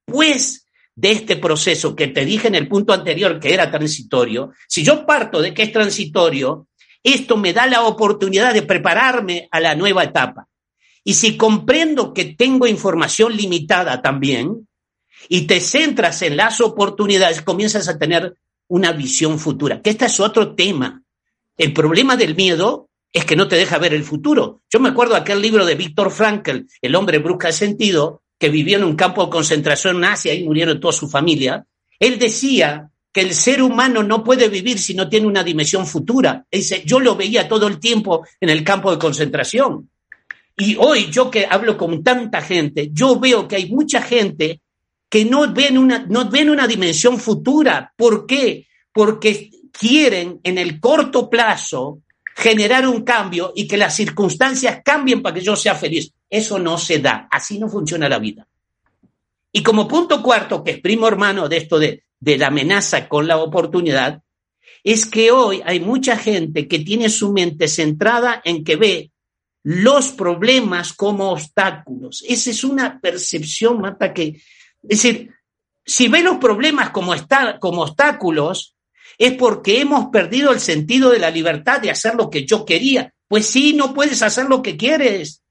de 0.95 1.11
este 1.11 1.37
proceso 1.37 1.95
que 1.95 2.07
te 2.07 2.23
dije 2.25 2.47
en 2.47 2.55
el 2.55 2.67
punto 2.67 2.93
anterior 2.93 3.39
que 3.39 3.53
era 3.53 3.71
transitorio, 3.71 4.51
si 4.67 4.83
yo 4.83 5.05
parto 5.05 5.41
de 5.41 5.53
que 5.53 5.63
es 5.63 5.71
transitorio 5.71 6.67
esto 7.03 7.35
me 7.35 7.51
da 7.51 7.67
la 7.67 7.83
oportunidad 7.83 8.53
de 8.53 8.61
prepararme 8.61 9.49
a 9.51 9.59
la 9.59 9.75
nueva 9.75 10.03
etapa. 10.03 10.47
Y 11.03 11.15
si 11.15 11.35
comprendo 11.35 12.13
que 12.13 12.23
tengo 12.23 12.65
información 12.65 13.35
limitada 13.35 14.01
también, 14.01 14.67
y 15.29 15.47
te 15.47 15.59
centras 15.59 16.21
en 16.21 16.37
las 16.37 16.61
oportunidades, 16.61 17.41
comienzas 17.41 17.87
a 17.87 17.97
tener 17.97 18.37
una 18.67 18.91
visión 18.91 19.39
futura, 19.39 19.81
que 19.81 19.89
este 19.89 20.05
es 20.05 20.19
otro 20.19 20.55
tema. 20.55 21.03
El 21.57 21.73
problema 21.73 22.15
del 22.15 22.35
miedo 22.35 22.89
es 23.11 23.25
que 23.25 23.35
no 23.35 23.47
te 23.47 23.55
deja 23.55 23.77
ver 23.77 23.93
el 23.93 24.03
futuro. 24.03 24.61
Yo 24.69 24.79
me 24.79 24.89
acuerdo 24.89 25.15
aquel 25.15 25.41
libro 25.41 25.65
de 25.65 25.75
Víctor 25.75 26.09
Frankl, 26.09 26.65
El 26.81 26.95
hombre 26.95 27.19
busca 27.19 27.51
sentido, 27.51 28.22
que 28.43 28.49
vivió 28.49 28.77
en 28.77 28.83
un 28.83 28.97
campo 28.97 29.23
de 29.23 29.31
concentración 29.31 30.01
nazi, 30.01 30.27
ahí 30.27 30.43
murieron 30.43 30.77
toda 30.77 30.91
su 30.91 31.07
familia. 31.07 31.65
Él 31.97 32.19
decía 32.19 32.89
que 33.09 33.21
el 33.21 33.33
ser 33.33 33.61
humano 33.61 34.03
no 34.03 34.21
puede 34.21 34.49
vivir 34.49 34.79
si 34.79 34.93
no 34.93 35.07
tiene 35.07 35.27
una 35.27 35.45
dimensión 35.45 35.87
futura. 35.87 36.45
dice, 36.51 36.83
yo 36.85 36.99
lo 36.99 37.15
veía 37.15 37.47
todo 37.47 37.67
el 37.67 37.79
tiempo 37.79 38.27
en 38.41 38.49
el 38.49 38.61
campo 38.65 38.91
de 38.91 38.99
concentración. 38.99 39.89
Y 40.57 40.75
hoy 40.77 41.09
yo 41.09 41.31
que 41.31 41.47
hablo 41.49 41.77
con 41.77 42.03
tanta 42.03 42.41
gente, 42.41 42.89
yo 42.91 43.17
veo 43.17 43.47
que 43.47 43.55
hay 43.55 43.71
mucha 43.71 44.01
gente 44.01 44.59
que 45.07 45.23
no 45.23 45.53
ven 45.53 45.77
una, 45.77 46.05
no 46.09 46.29
ven 46.29 46.49
una 46.49 46.67
dimensión 46.67 47.17
futura. 47.17 47.93
¿Por 47.95 48.25
qué? 48.25 48.67
Porque 48.91 49.51
quieren 49.71 50.41
en 50.43 50.57
el 50.57 50.81
corto 50.81 51.29
plazo 51.29 52.01
generar 52.35 52.89
un 52.89 53.03
cambio 53.03 53.53
y 53.55 53.69
que 53.69 53.77
las 53.77 53.95
circunstancias 53.95 54.81
cambien 54.83 55.21
para 55.21 55.35
que 55.35 55.41
yo 55.41 55.55
sea 55.55 55.75
feliz. 55.75 56.11
Eso 56.33 56.57
no 56.57 56.79
se 56.79 56.97
da. 56.97 57.27
Así 57.29 57.59
no 57.59 57.69
funciona 57.69 58.09
la 58.09 58.17
vida. 58.17 58.47
Y 59.51 59.61
como 59.61 59.87
punto 59.87 60.23
cuarto, 60.23 60.63
que 60.63 60.71
es 60.71 60.79
primo 60.79 61.07
hermano 61.07 61.47
de 61.47 61.57
esto 61.57 61.77
de, 61.77 62.05
de 62.19 62.39
la 62.39 62.47
amenaza 62.47 63.07
con 63.07 63.27
la 63.27 63.37
oportunidad, 63.37 64.23
es 64.83 65.05
que 65.05 65.29
hoy 65.29 65.61
hay 65.63 65.79
mucha 65.79 66.17
gente 66.17 66.67
que 66.67 66.79
tiene 66.79 67.09
su 67.09 67.31
mente 67.31 67.67
centrada 67.67 68.41
en 68.43 68.63
que 68.63 68.77
ve 68.77 69.11
los 69.61 70.09
problemas 70.09 70.93
como 70.93 71.29
obstáculos. 71.29 72.25
Esa 72.27 72.49
es 72.49 72.63
una 72.63 72.99
percepción, 72.99 73.79
Mata, 73.79 74.11
que... 74.11 74.41
Es 74.81 75.03
decir, 75.03 75.29
si 75.85 76.07
ve 76.07 76.23
los 76.23 76.37
problemas 76.37 76.89
como, 76.89 77.13
está, 77.13 77.59
como 77.59 77.83
obstáculos, 77.83 78.75
es 79.19 79.33
porque 79.33 79.81
hemos 79.81 80.07
perdido 80.07 80.51
el 80.51 80.59
sentido 80.59 81.11
de 81.11 81.19
la 81.19 81.29
libertad 81.29 81.79
de 81.79 81.91
hacer 81.91 82.15
lo 82.15 82.31
que 82.31 82.43
yo 82.43 82.65
quería. 82.65 83.13
Pues 83.27 83.45
sí, 83.45 83.73
no 83.73 83.93
puedes 83.93 84.23
hacer 84.23 84.47
lo 84.47 84.63
que 84.63 84.75
quieres. 84.75 85.42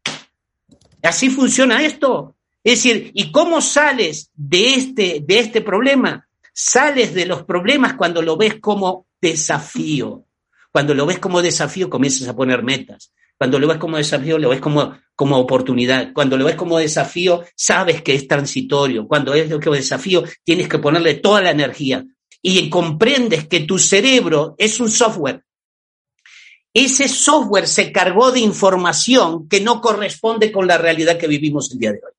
Así 1.02 1.30
funciona 1.30 1.84
esto. 1.84 2.36
Es 2.64 2.82
decir, 2.82 3.10
¿y 3.14 3.32
cómo 3.32 3.60
sales 3.60 4.30
de 4.34 4.74
este, 4.74 5.22
de 5.24 5.38
este 5.38 5.60
problema? 5.60 6.28
Sales 6.52 7.14
de 7.14 7.26
los 7.26 7.42
problemas 7.44 7.94
cuando 7.94 8.22
lo 8.22 8.36
ves 8.36 8.60
como 8.60 9.06
desafío. 9.20 10.24
Cuando 10.70 10.94
lo 10.94 11.06
ves 11.06 11.18
como 11.18 11.42
desafío, 11.42 11.90
comienzas 11.90 12.28
a 12.28 12.36
poner 12.36 12.62
metas. 12.62 13.12
Cuando 13.36 13.58
lo 13.58 13.66
ves 13.66 13.78
como 13.78 13.96
desafío, 13.96 14.38
lo 14.38 14.50
ves 14.50 14.60
como, 14.60 14.96
como 15.16 15.36
oportunidad. 15.38 16.12
Cuando 16.12 16.36
lo 16.36 16.44
ves 16.44 16.54
como 16.54 16.78
desafío, 16.78 17.42
sabes 17.56 18.00
que 18.02 18.14
es 18.14 18.28
transitorio. 18.28 19.08
Cuando 19.08 19.34
es 19.34 19.52
como 19.52 19.74
desafío, 19.74 20.22
tienes 20.44 20.68
que 20.68 20.78
ponerle 20.78 21.14
toda 21.14 21.42
la 21.42 21.50
energía 21.50 22.04
y 22.40 22.70
comprendes 22.70 23.48
que 23.48 23.60
tu 23.60 23.78
cerebro 23.78 24.54
es 24.58 24.78
un 24.80 24.90
software. 24.90 25.42
Ese 26.74 27.08
software 27.08 27.68
se 27.68 27.92
cargó 27.92 28.32
de 28.32 28.40
información 28.40 29.48
que 29.48 29.60
no 29.60 29.80
corresponde 29.80 30.50
con 30.50 30.66
la 30.66 30.78
realidad 30.78 31.18
que 31.18 31.26
vivimos 31.26 31.70
el 31.72 31.78
día 31.78 31.92
de 31.92 32.00
hoy. 32.04 32.12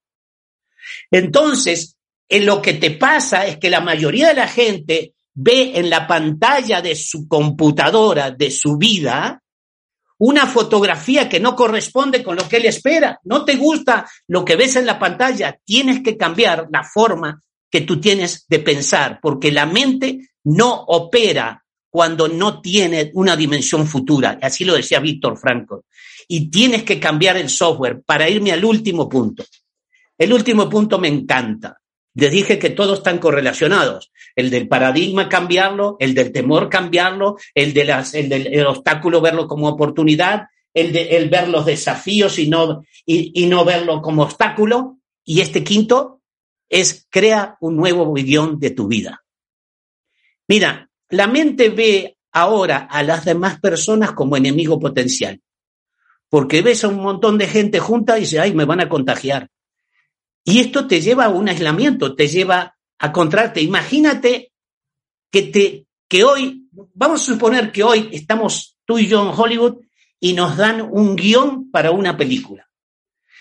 Entonces, 1.12 1.98
en 2.29 2.45
lo 2.45 2.62
que 2.62 2.74
te 2.74 2.91
pasa 2.91 3.45
es 3.45 3.57
que 3.57 3.69
la 3.69 3.81
mayoría 3.81 4.27
de 4.27 4.36
la 4.36 4.48
gente 4.48 5.13
ve 5.33 5.74
en 5.75 5.89
la 5.89 6.07
pantalla 6.07 6.81
de 6.81 6.95
su 6.95 7.27
computadora, 7.27 8.31
de 8.31 8.51
su 8.51 8.77
vida, 8.77 9.41
una 10.19 10.45
fotografía 10.45 11.27
que 11.27 11.39
no 11.39 11.55
corresponde 11.55 12.24
con 12.24 12.36
lo 12.36 12.48
que 12.48 12.57
él 12.57 12.65
espera. 12.65 13.19
No 13.24 13.43
te 13.43 13.55
gusta 13.55 14.10
lo 14.27 14.45
que 14.45 14.55
ves 14.55 14.75
en 14.75 14.86
la 14.86 15.00
pantalla, 15.00 15.57
tienes 15.65 16.01
que 16.01 16.15
cambiar 16.15 16.67
la 16.72 16.83
forma 16.83 17.41
que 17.69 17.81
tú 17.81 18.00
tienes 18.00 18.45
de 18.48 18.60
pensar, 18.60 19.19
porque 19.22 19.51
la 19.51 19.65
mente 19.65 20.29
no 20.43 20.74
opera 20.88 21.62
cuando 21.94 22.28
no 22.28 22.60
tiene 22.60 23.12
una 23.14 23.36
dimensión 23.36 23.86
futura. 23.86 24.40
Así 24.42 24.66
lo 24.66 24.74
decía 24.74 25.00
Víctor 25.00 25.38
Franco. 25.38 25.86
Y 26.28 26.50
tienes 26.50 26.82
que 26.82 27.00
cambiar 27.00 27.38
el 27.38 27.50
software 27.50 28.02
para 28.02 28.28
irme 28.28 28.52
al 28.52 28.66
último 28.66 29.08
punto. 29.08 29.44
El 30.18 30.34
último 30.34 30.68
punto 30.68 30.98
me 30.98 31.08
encanta. 31.08 31.80
Les 32.16 32.32
dije 32.32 32.58
que 32.58 32.72
todos 32.72 32.98
están 32.98 33.20
correlacionados. 33.20 34.12
El 34.36 34.50
del 34.50 34.68
paradigma 34.68 35.30
cambiarlo, 35.30 35.96
el 36.00 36.16
del 36.16 36.32
temor 36.32 36.68
cambiarlo, 36.68 37.38
el, 37.54 37.76
de 37.76 37.86
las, 37.86 38.16
el 38.16 38.28
del 38.28 38.66
obstáculo 38.66 39.22
verlo 39.22 39.48
como 39.48 39.70
oportunidad, 39.70 40.48
el 40.74 40.94
de 40.94 41.18
el 41.18 41.30
ver 41.30 41.48
los 41.48 41.68
desafíos 41.68 42.40
y 42.40 42.50
no, 42.50 42.84
y 43.06 43.46
no 43.46 43.66
verlo 43.66 44.02
como 44.02 44.24
obstáculo. 44.24 44.98
Y 45.24 45.42
este 45.42 45.64
quinto, 45.64 46.22
es 46.70 47.06
crea 47.12 47.56
un 47.62 47.78
nuevo 47.78 48.12
guion 48.14 48.60
de 48.60 48.72
tu 48.72 48.88
vida. 48.88 49.24
Mira, 50.48 50.90
la 51.13 51.27
mente 51.27 51.70
ve 51.70 52.17
ahora 52.32 52.88
a 52.89 53.03
las 53.03 53.24
demás 53.24 53.60
personas 53.60 54.13
como 54.13 54.36
enemigo 54.36 54.79
potencial, 54.79 55.39
porque 56.27 56.63
ves 56.63 56.84
a 56.84 56.88
un 56.88 57.01
montón 57.01 57.38
de 57.38 57.48
gente 57.48 57.79
junta 57.79 58.17
y 58.17 58.22
dice, 58.22 58.39
ay, 58.39 58.53
me 58.53 58.65
van 58.65 58.82
a 58.82 58.89
contagiar. 58.89 59.50
Y 60.43 60.60
esto 60.60 60.88
te 60.88 61.01
lleva 61.01 61.25
a 61.25 61.29
un 61.29 61.48
aislamiento, 61.48 62.15
te 62.15 62.27
lleva 62.27 62.75
a 62.98 63.12
contraste. 63.12 63.62
Imagínate 63.62 64.51
que, 65.29 65.43
te, 65.43 65.86
que 66.08 66.24
hoy, 66.24 66.67
vamos 66.72 67.22
a 67.22 67.25
suponer 67.25 67.72
que 67.72 67.84
hoy 67.84 68.10
estamos 68.12 68.75
tú 68.84 68.98
y 68.98 69.08
yo 69.08 69.22
en 69.22 69.39
Hollywood 69.39 69.77
y 70.20 70.34
nos 70.34 70.58
dan 70.58 70.82
un 70.82 71.15
guion 71.15 71.70
para 71.70 71.91
una 71.91 72.17
película. 72.17 72.67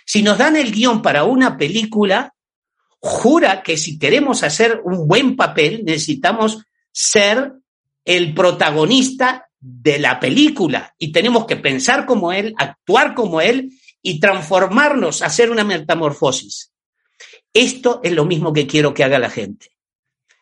Si 0.05 0.23
nos 0.23 0.37
dan 0.37 0.57
el 0.57 0.71
guion 0.71 1.01
para 1.01 1.25
una 1.25 1.57
película, 1.57 2.35
jura 2.99 3.63
que 3.63 3.79
si 3.79 3.99
queremos 3.99 4.43
hacer 4.43 4.83
un 4.85 5.09
buen 5.09 5.37
papel, 5.37 5.83
necesitamos 5.87 6.63
ser 6.93 7.62
el 8.05 8.35
protagonista 8.35 9.49
de 9.59 9.99
la 9.99 10.19
película 10.19 10.95
y 10.99 11.13
tenemos 11.13 11.47
que 11.47 11.57
pensar 11.57 12.05
como 12.05 12.33
él, 12.33 12.55
actuar 12.59 13.15
como 13.15 13.41
él 13.41 13.71
y 14.03 14.19
transformarnos, 14.19 15.23
hacer 15.23 15.51
una 15.51 15.65
metamorfosis. 15.65 16.73
Esto 17.55 18.01
es 18.03 18.13
lo 18.13 18.25
mismo 18.25 18.53
que 18.53 18.67
quiero 18.67 18.95
que 18.95 19.05
haga 19.05 19.19
la 19.19 19.31
gente. 19.31 19.69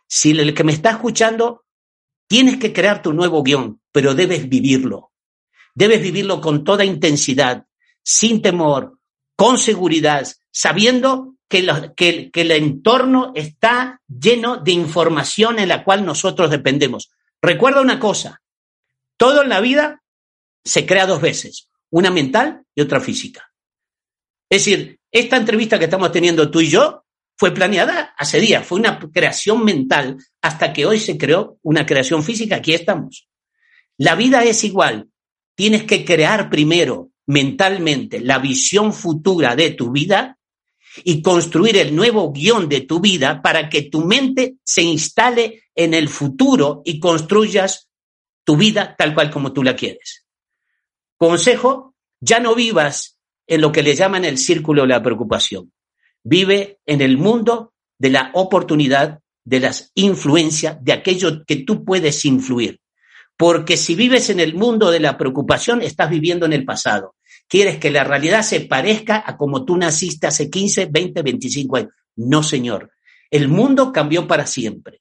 Si 0.06 0.30
el 0.30 0.54
que 0.54 0.64
me 0.64 0.72
está 0.72 0.90
escuchando, 0.90 1.64
tienes 2.26 2.56
que 2.56 2.72
crear 2.72 3.02
tu 3.02 3.12
nuevo 3.12 3.42
guion, 3.42 3.80
pero 3.92 4.14
debes 4.14 4.48
vivirlo. 4.48 5.12
Debes 5.74 6.00
vivirlo 6.00 6.40
con 6.40 6.64
toda 6.64 6.84
intensidad, 6.84 7.66
sin 8.02 8.42
temor, 8.42 8.98
con 9.36 9.58
seguridad, 9.58 10.26
sabiendo 10.50 11.34
que, 11.48 12.30
el 12.32 12.50
entorno 12.52 13.32
está 13.34 14.00
lleno 14.08 14.56
de 14.58 14.72
información 14.72 15.58
en 15.58 15.68
la 15.68 15.84
cual 15.84 16.04
nosotros 16.04 16.50
dependemos. 16.50 17.10
Recuerda 17.42 17.80
una 17.80 17.98
cosa, 17.98 18.42
todo 19.16 19.42
en 19.42 19.48
la 19.48 19.60
vida 19.60 20.02
se 20.64 20.86
crea 20.86 21.06
dos 21.06 21.20
veces, 21.20 21.68
una 21.90 22.10
mental 22.10 22.64
y 22.74 22.82
otra 22.82 23.00
física. 23.00 23.50
Es 24.50 24.64
decir, 24.64 24.98
esta 25.10 25.36
entrevista 25.36 25.78
que 25.78 25.84
estamos 25.84 26.12
teniendo 26.12 26.50
tú 26.50 26.60
y 26.60 26.68
yo 26.68 27.04
fue 27.36 27.52
planeada 27.52 28.14
hace 28.18 28.40
días, 28.40 28.66
fue 28.66 28.78
una 28.78 28.98
creación 28.98 29.64
mental 29.64 30.18
hasta 30.42 30.72
que 30.72 30.84
hoy 30.84 31.00
se 31.00 31.16
creó 31.16 31.58
una 31.62 31.86
creación 31.86 32.22
física, 32.22 32.56
aquí 32.56 32.74
estamos. 32.74 33.28
La 33.96 34.14
vida 34.14 34.44
es 34.44 34.62
igual, 34.64 35.08
tienes 35.54 35.84
que 35.84 36.04
crear 36.04 36.50
primero 36.50 37.10
mentalmente 37.26 38.20
la 38.20 38.38
visión 38.38 38.92
futura 38.92 39.56
de 39.56 39.70
tu 39.70 39.92
vida 39.92 40.38
y 41.04 41.22
construir 41.22 41.76
el 41.76 41.94
nuevo 41.94 42.32
guion 42.32 42.68
de 42.68 42.82
tu 42.82 43.00
vida 43.00 43.42
para 43.42 43.68
que 43.68 43.82
tu 43.82 44.04
mente 44.04 44.56
se 44.64 44.82
instale 44.82 45.64
en 45.74 45.94
el 45.94 46.08
futuro 46.08 46.82
y 46.84 46.98
construyas 46.98 47.88
tu 48.44 48.56
vida 48.56 48.96
tal 48.96 49.14
cual 49.14 49.30
como 49.30 49.52
tú 49.52 49.62
la 49.62 49.76
quieres. 49.76 50.26
Consejo, 51.16 51.94
ya 52.20 52.40
no 52.40 52.54
vivas 52.54 53.18
en 53.46 53.60
lo 53.60 53.72
que 53.72 53.82
le 53.82 53.94
llaman 53.94 54.24
el 54.24 54.38
círculo 54.38 54.82
de 54.82 54.88
la 54.88 55.02
preocupación. 55.02 55.72
Vive 56.22 56.80
en 56.86 57.00
el 57.00 57.16
mundo 57.16 57.72
de 57.98 58.10
la 58.10 58.30
oportunidad, 58.34 59.20
de 59.44 59.60
las 59.60 59.90
influencias, 59.94 60.78
de 60.82 60.92
aquello 60.92 61.44
que 61.44 61.56
tú 61.56 61.84
puedes 61.84 62.24
influir. 62.24 62.80
Porque 63.36 63.76
si 63.76 63.94
vives 63.94 64.30
en 64.30 64.40
el 64.40 64.54
mundo 64.54 64.90
de 64.90 65.00
la 65.00 65.16
preocupación, 65.16 65.82
estás 65.82 66.10
viviendo 66.10 66.46
en 66.46 66.52
el 66.52 66.64
pasado. 66.64 67.14
Quieres 67.50 67.78
que 67.78 67.90
la 67.90 68.04
realidad 68.04 68.42
se 68.42 68.60
parezca 68.60 69.24
a 69.26 69.36
como 69.36 69.64
tú 69.64 69.76
naciste 69.76 70.28
hace 70.28 70.48
15, 70.48 70.86
20, 70.86 71.22
25 71.22 71.76
años. 71.78 71.90
No, 72.14 72.44
señor. 72.44 72.92
El 73.28 73.48
mundo 73.48 73.92
cambió 73.92 74.28
para 74.28 74.46
siempre. 74.46 75.00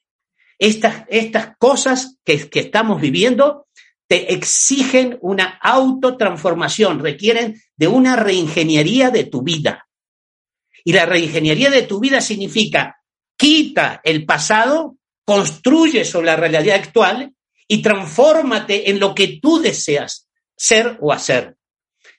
Estas, 0.57 1.05
estas 1.09 1.55
cosas 1.59 2.17
que, 2.25 2.49
que 2.49 2.61
estamos 2.61 2.99
viviendo 2.99 3.67
te 4.07 4.33
exigen 4.33 5.19
una 5.21 5.59
autotransformación, 5.61 6.97
requieren 6.97 7.61
de 7.77 7.87
una 7.87 8.15
reingeniería 8.15 9.11
de 9.11 9.25
tu 9.25 9.43
vida. 9.43 9.87
Y 10.83 10.93
la 10.93 11.05
reingeniería 11.05 11.69
de 11.69 11.83
tu 11.83 11.99
vida 11.99 12.19
significa 12.19 12.99
quita 13.37 14.01
el 14.03 14.25
pasado, 14.25 14.97
construye 15.23 16.03
sobre 16.03 16.25
la 16.25 16.35
realidad 16.35 16.77
actual 16.77 17.31
y 17.67 17.83
transfórmate 17.83 18.89
en 18.89 18.99
lo 18.99 19.13
que 19.13 19.39
tú 19.39 19.59
deseas 19.59 20.27
ser 20.57 20.97
o 20.99 21.13
hacer. 21.13 21.58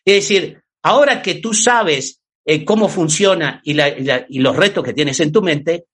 Es 0.04 0.14
decir, 0.28 0.62
ahora 0.82 1.22
que 1.22 1.36
tú 1.36 1.54
sabes 1.54 2.20
eh, 2.44 2.64
cómo 2.64 2.88
funciona 2.88 3.60
y, 3.64 3.76
y 3.80 4.38
los 4.38 4.56
retos 4.56 4.84
que 4.84 4.94
tienes 4.94 5.20
en 5.20 5.32
tu 5.32 5.42
mente, 5.42 5.86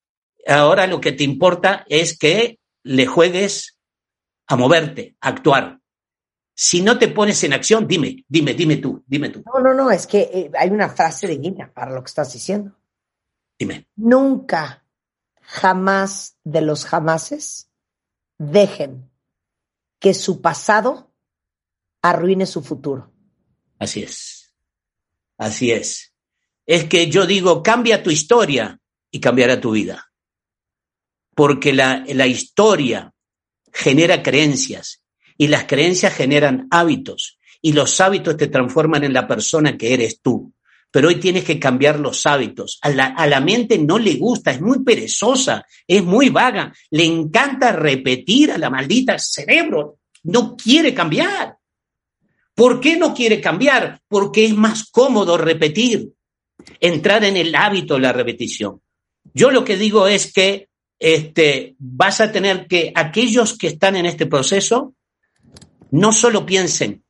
ahora 0.47 0.87
lo 0.87 1.01
que 1.01 1.13
te 1.13 1.25
importa 1.25 1.85
es 1.89 2.19
que 2.19 2.59
le 2.83 3.07
juegues 3.07 3.77
a 4.47 4.57
moverte, 4.57 5.17
a 5.21 5.29
actuar. 5.29 5.81
Si 6.55 6.81
no 6.81 6.99
te 6.99 7.09
pones 7.09 7.43
en 7.45 7.53
acción, 7.53 7.87
dime, 7.87 8.25
dime, 8.29 8.55
dime 8.55 8.77
tú, 8.77 9.05
dime 9.07 9.29
tú. 9.29 9.43
No, 9.45 9.61
no, 9.61 9.75
no, 9.75 9.91
es 9.91 10.07
que 10.07 10.21
eh, 10.21 10.51
hay 10.57 10.71
una 10.71 10.89
frase 10.89 11.27
divina 11.27 11.71
para 11.73 11.91
lo 11.91 12.03
que 12.03 12.09
estás 12.09 12.33
diciendo. 12.33 12.73
Dime. 13.59 13.89
Nunca, 13.97 14.85
jamás 15.41 16.39
de 16.45 16.63
los 16.63 16.87
jamases, 16.87 17.71
dejen 18.39 19.11
que 19.99 20.15
su 20.15 20.41
pasado 20.41 21.13
arruine 22.03 22.47
su 22.47 22.63
futuro. 22.63 23.13
Así 23.79 24.03
es. 24.03 24.53
Así 25.39 25.71
es. 25.71 26.13
Es 26.67 26.85
que 26.85 27.09
yo 27.09 27.27
digo, 27.27 27.63
cambia 27.63 28.03
tu 28.03 28.11
historia 28.11 28.81
y 29.11 29.21
cambiará 29.21 29.61
tu 29.61 29.73
vida. 29.73 30.11
Porque 31.35 31.73
la, 31.73 32.05
la 32.09 32.27
historia 32.27 33.13
genera 33.73 34.23
creencias 34.23 35.03
y 35.37 35.49
las 35.49 35.65
creencias 35.65 36.15
generan 36.15 36.67
hábitos 36.71 37.39
y 37.61 37.73
los 37.73 38.01
hábitos 38.01 38.37
te 38.37 38.49
transforman 38.49 39.05
en 39.05 39.13
la 39.13 39.29
persona 39.29 39.77
que 39.77 39.93
eres 39.93 40.21
tú. 40.21 40.53
Pero 40.91 41.09
hoy 41.09 41.17
tienes 41.17 41.45
que 41.45 41.59
cambiar 41.59 42.01
los 42.01 42.25
hábitos. 42.25 42.79
A 42.83 42.89
la, 42.89 43.07
a 43.07 43.27
la 43.27 43.41
mente 43.41 43.77
no 43.79 43.99
le 43.99 44.15
gusta, 44.15 44.53
es 44.53 44.61
muy 44.61 44.83
perezosa, 44.83 45.67
es 45.87 46.03
muy 46.03 46.31
vaga, 46.31 46.73
le 46.91 47.05
encanta 47.05 47.73
repetir 47.73 48.53
a 48.53 48.59
la 48.59 48.71
maldita 48.71 49.19
cerebro, 49.19 49.99
no 50.23 50.57
quiere 50.57 50.95
cambiar. 50.95 51.56
¿Por 52.57 52.81
qué 52.81 52.97
no 52.97 53.13
quiere 53.13 53.39
cambiar? 53.43 54.01
Porque 54.09 54.47
es 54.47 54.55
más 54.55 54.91
cómodo 54.91 55.37
repetir, 55.37 56.15
entrar 56.81 57.23
en 57.23 57.37
el 57.37 57.55
hábito 57.55 57.95
de 57.95 58.01
la 58.01 58.15
repetición. 58.15 58.81
Yo 59.35 59.51
lo 59.51 59.63
que 59.63 59.77
digo 59.77 60.09
es 60.09 60.33
que 60.33 60.71
este, 60.99 61.77
vas 61.79 62.23
a 62.23 62.33
tener 62.33 62.67
que 62.67 62.93
aquellos 62.95 63.59
que 63.59 63.67
están 63.67 63.95
en 63.95 64.07
este 64.07 64.25
proceso 64.25 64.95
no 65.91 66.13
solo 66.13 66.47
piensen, 66.47 67.05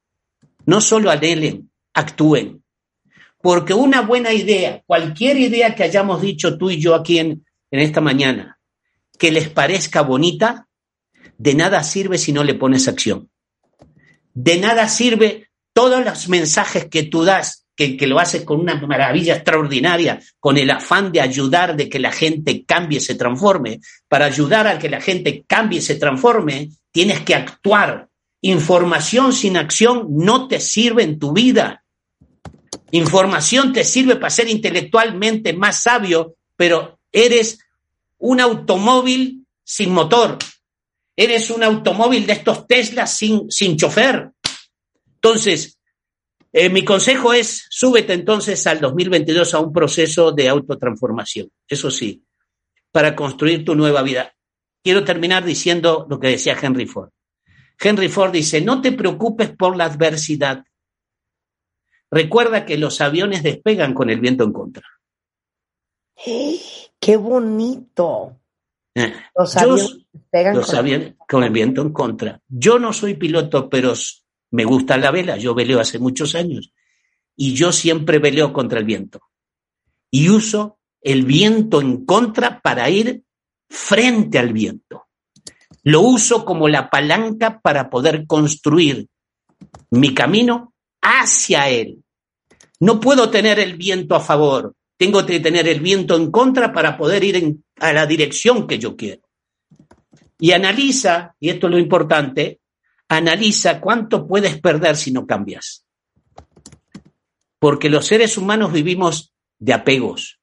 no 0.64 0.80
solo 0.80 1.12
anhelen, 1.12 1.70
actúen. 1.94 2.64
Porque 3.40 3.72
una 3.72 4.00
buena 4.00 4.32
idea, 4.32 4.82
cualquier 4.84 5.36
idea 5.36 5.76
que 5.76 5.84
hayamos 5.84 6.22
dicho 6.22 6.58
tú 6.58 6.70
y 6.70 6.80
yo 6.80 6.96
aquí 6.96 7.20
en, 7.20 7.46
en 7.70 7.80
esta 7.80 8.00
mañana, 8.00 8.58
que 9.16 9.30
les 9.30 9.48
parezca 9.48 10.02
bonita, 10.02 10.66
de 11.38 11.54
nada 11.54 11.84
sirve 11.84 12.18
si 12.18 12.32
no 12.32 12.42
le 12.42 12.54
pones 12.54 12.88
acción. 12.88 13.30
De 14.36 14.58
nada 14.58 14.86
sirve 14.86 15.48
todos 15.72 16.04
los 16.04 16.28
mensajes 16.28 16.84
que 16.84 17.04
tú 17.04 17.24
das 17.24 17.66
que, 17.74 18.06
lo 18.06 18.18
haces 18.18 18.42
con 18.42 18.60
una 18.60 18.74
maravilla 18.74 19.34
extraordinaria, 19.34 20.20
con 20.40 20.56
el 20.56 20.70
afán 20.70 21.10
de 21.10 21.20
ayudar, 21.20 21.74
de 21.74 21.88
que 21.88 21.98
la 21.98 22.10
gente 22.10 22.64
cambie, 22.64 23.00
se 23.00 23.14
transforme. 23.14 23.80
Para 24.08 24.26
ayudar 24.26 24.66
a 24.66 24.78
que 24.78 24.88
la 24.88 25.00
gente 25.00 25.44
cambie, 25.46 25.82
se 25.82 25.96
transforme, 25.96 26.70
tienes 26.90 27.20
que 27.20 27.34
actuar. 27.34 28.08
Información 28.42 29.32
sin 29.32 29.56
acción 29.56 30.06
no 30.10 30.48
te 30.48 30.60
sirve 30.60 31.02
en 31.02 31.18
tu 31.18 31.32
vida. 31.32 31.82
Información 32.90 33.72
te 33.72 33.84
sirve 33.84 34.16
para 34.16 34.30
ser 34.30 34.48
intelectualmente 34.48 35.52
más 35.54 35.82
sabio, 35.82 36.36
pero 36.56 36.98
eres 37.10 37.58
un 38.18 38.40
automóvil 38.40 39.46
sin 39.64 39.92
motor. 39.92 40.38
Eres 41.16 41.50
un 41.50 41.62
automóvil 41.62 42.26
de 42.26 42.34
estos 42.34 42.66
Teslas 42.66 43.16
sin, 43.16 43.50
sin 43.50 43.76
chofer. 43.76 44.30
Entonces, 45.14 45.78
eh, 46.52 46.68
mi 46.68 46.84
consejo 46.84 47.32
es, 47.32 47.66
súbete 47.70 48.12
entonces 48.12 48.66
al 48.66 48.80
2022 48.80 49.54
a 49.54 49.60
un 49.60 49.72
proceso 49.72 50.32
de 50.32 50.48
autotransformación, 50.48 51.50
eso 51.68 51.90
sí, 51.90 52.22
para 52.90 53.16
construir 53.16 53.64
tu 53.64 53.74
nueva 53.74 54.02
vida. 54.02 54.34
Quiero 54.82 55.04
terminar 55.04 55.44
diciendo 55.44 56.06
lo 56.08 56.20
que 56.20 56.28
decía 56.28 56.56
Henry 56.60 56.86
Ford. 56.86 57.10
Henry 57.78 58.08
Ford 58.08 58.32
dice, 58.32 58.60
no 58.60 58.80
te 58.80 58.92
preocupes 58.92 59.50
por 59.50 59.76
la 59.76 59.86
adversidad. 59.86 60.64
Recuerda 62.10 62.64
que 62.64 62.78
los 62.78 63.00
aviones 63.00 63.42
despegan 63.42 63.92
con 63.92 64.10
el 64.10 64.20
viento 64.20 64.44
en 64.44 64.52
contra. 64.52 64.84
¡Qué 66.98 67.16
bonito! 67.16 68.40
Eh, 70.32 70.52
los 70.52 70.72
aviones 70.74 71.06
despegan 71.06 71.26
con 71.28 71.44
el 71.44 71.50
viento 71.50 71.82
en 71.82 71.92
contra. 71.92 72.40
Yo 72.48 72.78
no 72.78 72.92
soy 72.92 73.14
piloto, 73.14 73.68
pero 73.68 73.94
me 74.50 74.64
gusta 74.64 74.96
la 74.96 75.10
vela, 75.10 75.36
yo 75.36 75.54
veleo 75.54 75.80
hace 75.80 75.98
muchos 75.98 76.34
años 76.34 76.72
y 77.36 77.54
yo 77.54 77.72
siempre 77.72 78.18
veleo 78.18 78.52
contra 78.52 78.78
el 78.78 78.84
viento. 78.84 79.20
Y 80.10 80.28
uso 80.28 80.78
el 81.02 81.24
viento 81.24 81.80
en 81.80 82.04
contra 82.04 82.60
para 82.60 82.88
ir 82.90 83.22
frente 83.68 84.38
al 84.38 84.52
viento. 84.52 85.06
Lo 85.82 86.00
uso 86.00 86.44
como 86.44 86.68
la 86.68 86.90
palanca 86.90 87.60
para 87.60 87.90
poder 87.90 88.26
construir 88.26 89.06
mi 89.90 90.14
camino 90.14 90.74
hacia 91.00 91.68
él. 91.68 92.02
No 92.80 92.98
puedo 92.98 93.30
tener 93.30 93.58
el 93.58 93.76
viento 93.76 94.14
a 94.14 94.20
favor, 94.20 94.74
tengo 94.96 95.24
que 95.24 95.40
tener 95.40 95.68
el 95.68 95.80
viento 95.80 96.16
en 96.16 96.30
contra 96.30 96.72
para 96.72 96.96
poder 96.96 97.22
ir 97.24 97.56
a 97.78 97.92
la 97.92 98.06
dirección 98.06 98.66
que 98.66 98.78
yo 98.78 98.96
quiero. 98.96 99.22
Y 100.38 100.52
analiza, 100.52 101.34
y 101.40 101.48
esto 101.48 101.66
es 101.66 101.72
lo 101.72 101.78
importante, 101.78 102.60
analiza 103.08 103.80
cuánto 103.80 104.26
puedes 104.26 104.60
perder 104.60 104.96
si 104.96 105.12
no 105.12 105.26
cambias. 105.26 105.86
Porque 107.58 107.88
los 107.88 108.06
seres 108.06 108.36
humanos 108.36 108.72
vivimos 108.72 109.32
de 109.58 109.72
apegos 109.72 110.38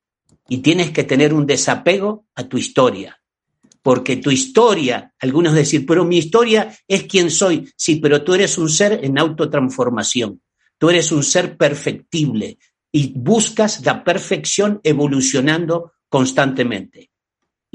y 0.50 0.60
tienes 0.60 0.92
que 0.92 1.04
tener 1.04 1.34
un 1.34 1.46
desapego 1.46 2.26
a 2.36 2.44
tu 2.44 2.58
historia. 2.58 3.20
Porque 3.82 4.18
tu 4.18 4.32
historia, 4.32 5.14
algunos 5.20 5.54
decir, 5.54 5.86
pero 5.86 6.06
mi 6.06 6.18
historia 6.18 6.74
es 6.88 7.04
quien 7.04 7.30
soy. 7.30 7.70
Sí, 7.76 7.98
pero 7.98 8.24
tú 8.24 8.34
eres 8.34 8.58
un 8.58 8.70
ser 8.70 9.04
en 9.04 9.20
autotransformación. 9.20 10.42
Tú 10.78 10.90
eres 10.90 11.12
un 11.12 11.24
ser 11.24 11.58
perfectible 11.58 12.58
y 12.92 13.14
buscas 13.16 13.86
la 13.86 14.04
perfección 14.04 14.80
evolucionando 14.84 15.94
constantemente. 16.08 17.13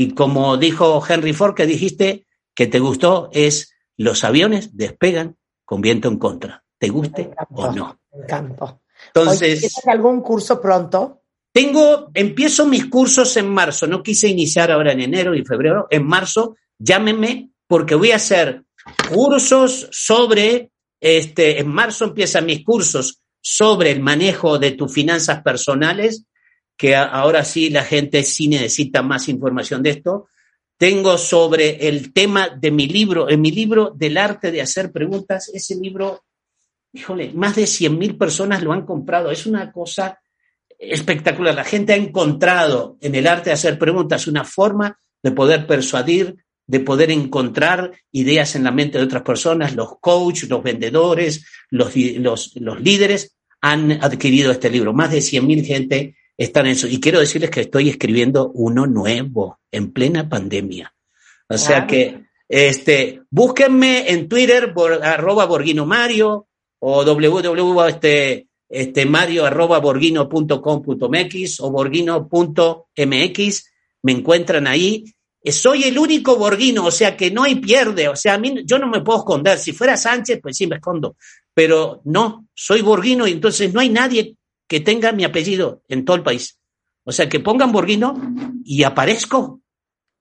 Y 0.01 0.13
como 0.15 0.57
dijo 0.57 1.03
Henry 1.07 1.33
Ford, 1.33 1.57
que 1.57 1.67
dijiste 1.67 2.25
que 2.55 2.69
te 2.69 2.79
gustó, 2.79 3.31
es 3.33 3.75
los 3.97 4.23
aviones 4.23 4.77
despegan 4.77 5.37
con 5.65 5.81
viento 5.81 6.07
en 6.07 6.19
contra, 6.19 6.63
te 6.79 6.89
guste 6.89 7.33
o 7.51 7.73
no. 7.73 7.99
Me 8.13 8.23
encantó. 8.23 8.81
Entonces, 9.09 9.59
¿tienes 9.59 9.87
algún 9.89 10.21
curso 10.21 10.61
pronto? 10.61 11.23
Tengo, 11.53 12.13
empiezo 12.15 12.65
mis 12.65 12.87
cursos 12.87 13.37
en 13.39 13.49
marzo, 13.49 13.89
no 13.89 14.01
quise 14.01 14.29
iniciar 14.29 14.71
ahora 14.71 14.93
en 14.93 15.01
enero 15.01 15.35
y 15.35 15.45
febrero, 15.45 15.89
en 15.91 16.07
marzo, 16.07 16.55
llámenme 16.79 17.51
porque 17.67 17.97
voy 17.97 18.13
a 18.13 18.17
hacer 18.17 18.63
cursos 19.13 19.89
sobre, 19.91 20.71
este, 21.01 21.59
en 21.59 21.69
marzo 21.69 22.05
empiezan 22.05 22.47
mis 22.47 22.65
cursos 22.65 23.21
sobre 23.41 23.91
el 23.91 24.01
manejo 24.01 24.61
de 24.61 24.71
tus 24.71 24.93
finanzas 24.93 25.43
personales, 25.43 26.25
que 26.79 26.95
ahora 26.95 27.45
sí 27.45 27.71
la 27.71 27.83
gente 27.83 28.23
sí 28.23 28.47
necesita 28.47 29.03
más 29.03 29.29
información 29.29 29.83
de 29.83 29.91
esto. 29.91 30.29
Tengo 30.79 31.19
sobre 31.19 31.89
el 31.89 32.13
tema 32.13 32.49
de 32.49 32.71
mi 32.71 32.87
libro, 32.87 33.29
en 33.29 33.41
mi 33.41 33.51
libro 33.51 33.93
del 33.97 34.17
arte 34.17 34.53
de 34.53 34.63
hacer 34.63 34.93
preguntas, 34.93 35.51
ese 35.53 35.75
libro, 35.75 36.23
híjole, 36.93 37.33
más 37.35 37.57
de 37.57 37.67
100 37.67 37.99
mil 37.99 38.17
personas 38.17 38.63
lo 38.63 38.73
han 38.73 38.87
comprado. 38.87 39.33
Es 39.33 39.45
una 39.45 39.73
cosa 39.73 40.21
espectacular. 40.79 41.53
La 41.53 41.65
gente 41.65 41.95
ha 41.95 41.97
encontrado 41.97 42.97
en 43.01 43.17
el 43.17 43.27
arte 43.27 43.51
de 43.51 43.55
hacer 43.55 43.77
preguntas 43.77 44.29
una 44.29 44.45
forma 44.45 45.01
de 45.21 45.33
poder 45.33 45.67
persuadir, 45.67 46.37
de 46.65 46.79
poder 46.79 47.11
encontrar 47.11 47.91
ideas 48.13 48.55
en 48.55 48.63
la 48.63 48.71
mente 48.71 48.99
de 48.99 49.05
otras 49.05 49.23
personas. 49.25 49.75
Los 49.75 49.99
coaches, 49.99 50.49
los 50.49 50.63
vendedores, 50.63 51.45
los, 51.71 51.93
los, 51.97 52.81
líderes 52.81 53.37
han 53.61 53.91
adquirido 53.93 54.53
este 54.53 54.71
libro. 54.71 54.93
Más 54.93 55.11
de 55.11 55.23
100 55.23 55.45
mil 55.45 55.65
gente 55.65 56.15
están 56.39 56.67
en 56.67 56.73
eso. 56.73 56.87
Y 56.87 57.01
quiero 57.01 57.21
decirles 57.21 57.51
que 57.51 57.63
estoy 57.63 57.91
escribiendo 57.91 58.51
uno 58.55 58.87
nuevo 58.87 59.59
en 59.71 59.93
plena 59.93 60.29
pandemia. 60.29 60.95
O 61.49 61.59
sea 61.59 61.87
que, 61.87 62.23
este, 62.49 63.23
búsquenme 63.31 64.11
en 64.11 64.29
Twitter, 64.29 64.73
por, 64.73 65.05
arroba 65.05 65.47
Borguino 65.47 65.85
Mario, 65.85 66.47
o 66.79 67.05
www, 67.05 67.89
este, 67.89 68.47
este, 68.69 69.07
mario 69.07 69.47
arroba 69.47 69.81
borguino.com.mx 69.81 71.61
o 71.61 71.71
borguino.mx, 71.71 73.73
me 74.03 74.13
encuentran 74.13 74.67
ahí. 74.67 75.05
Soy 75.45 75.85
el 75.85 75.99
único 75.99 76.37
Borguino, 76.37 76.85
o 76.85 76.91
sea 76.91 77.17
que 77.17 77.31
no 77.31 77.45
hay 77.45 77.55
pierde, 77.55 78.09
o 78.09 78.17
sea, 78.17 78.35
a 78.35 78.39
mí 78.39 78.63
yo 78.67 78.79
no 78.79 78.87
me 78.87 79.01
puedo 79.01 79.21
esconder. 79.21 79.59
Si 79.59 79.73
fuera 79.73 79.97
Sánchez, 79.97 80.41
pues 80.43 80.57
sí 80.57 80.67
me 80.67 80.77
escondo, 80.77 81.17
pero 81.55 82.03
no, 82.05 82.47
soy 82.53 82.83
Borguino 82.83 83.27
y 83.27 83.33
entonces 83.33 83.73
no 83.73 83.81
hay 83.81 83.89
nadie 83.89 84.37
que 84.69 84.81
tenga 84.81 85.13
mi 85.13 85.25
apellido 85.25 85.83
en 85.89 86.05
todo 86.05 86.17
el 86.17 86.23
país. 86.23 86.61
O 87.05 87.11
sea, 87.11 87.29
que 87.29 87.41
pongan 87.41 87.73
Borghino 87.73 88.21
y 88.65 88.83
aparezco 88.83 89.63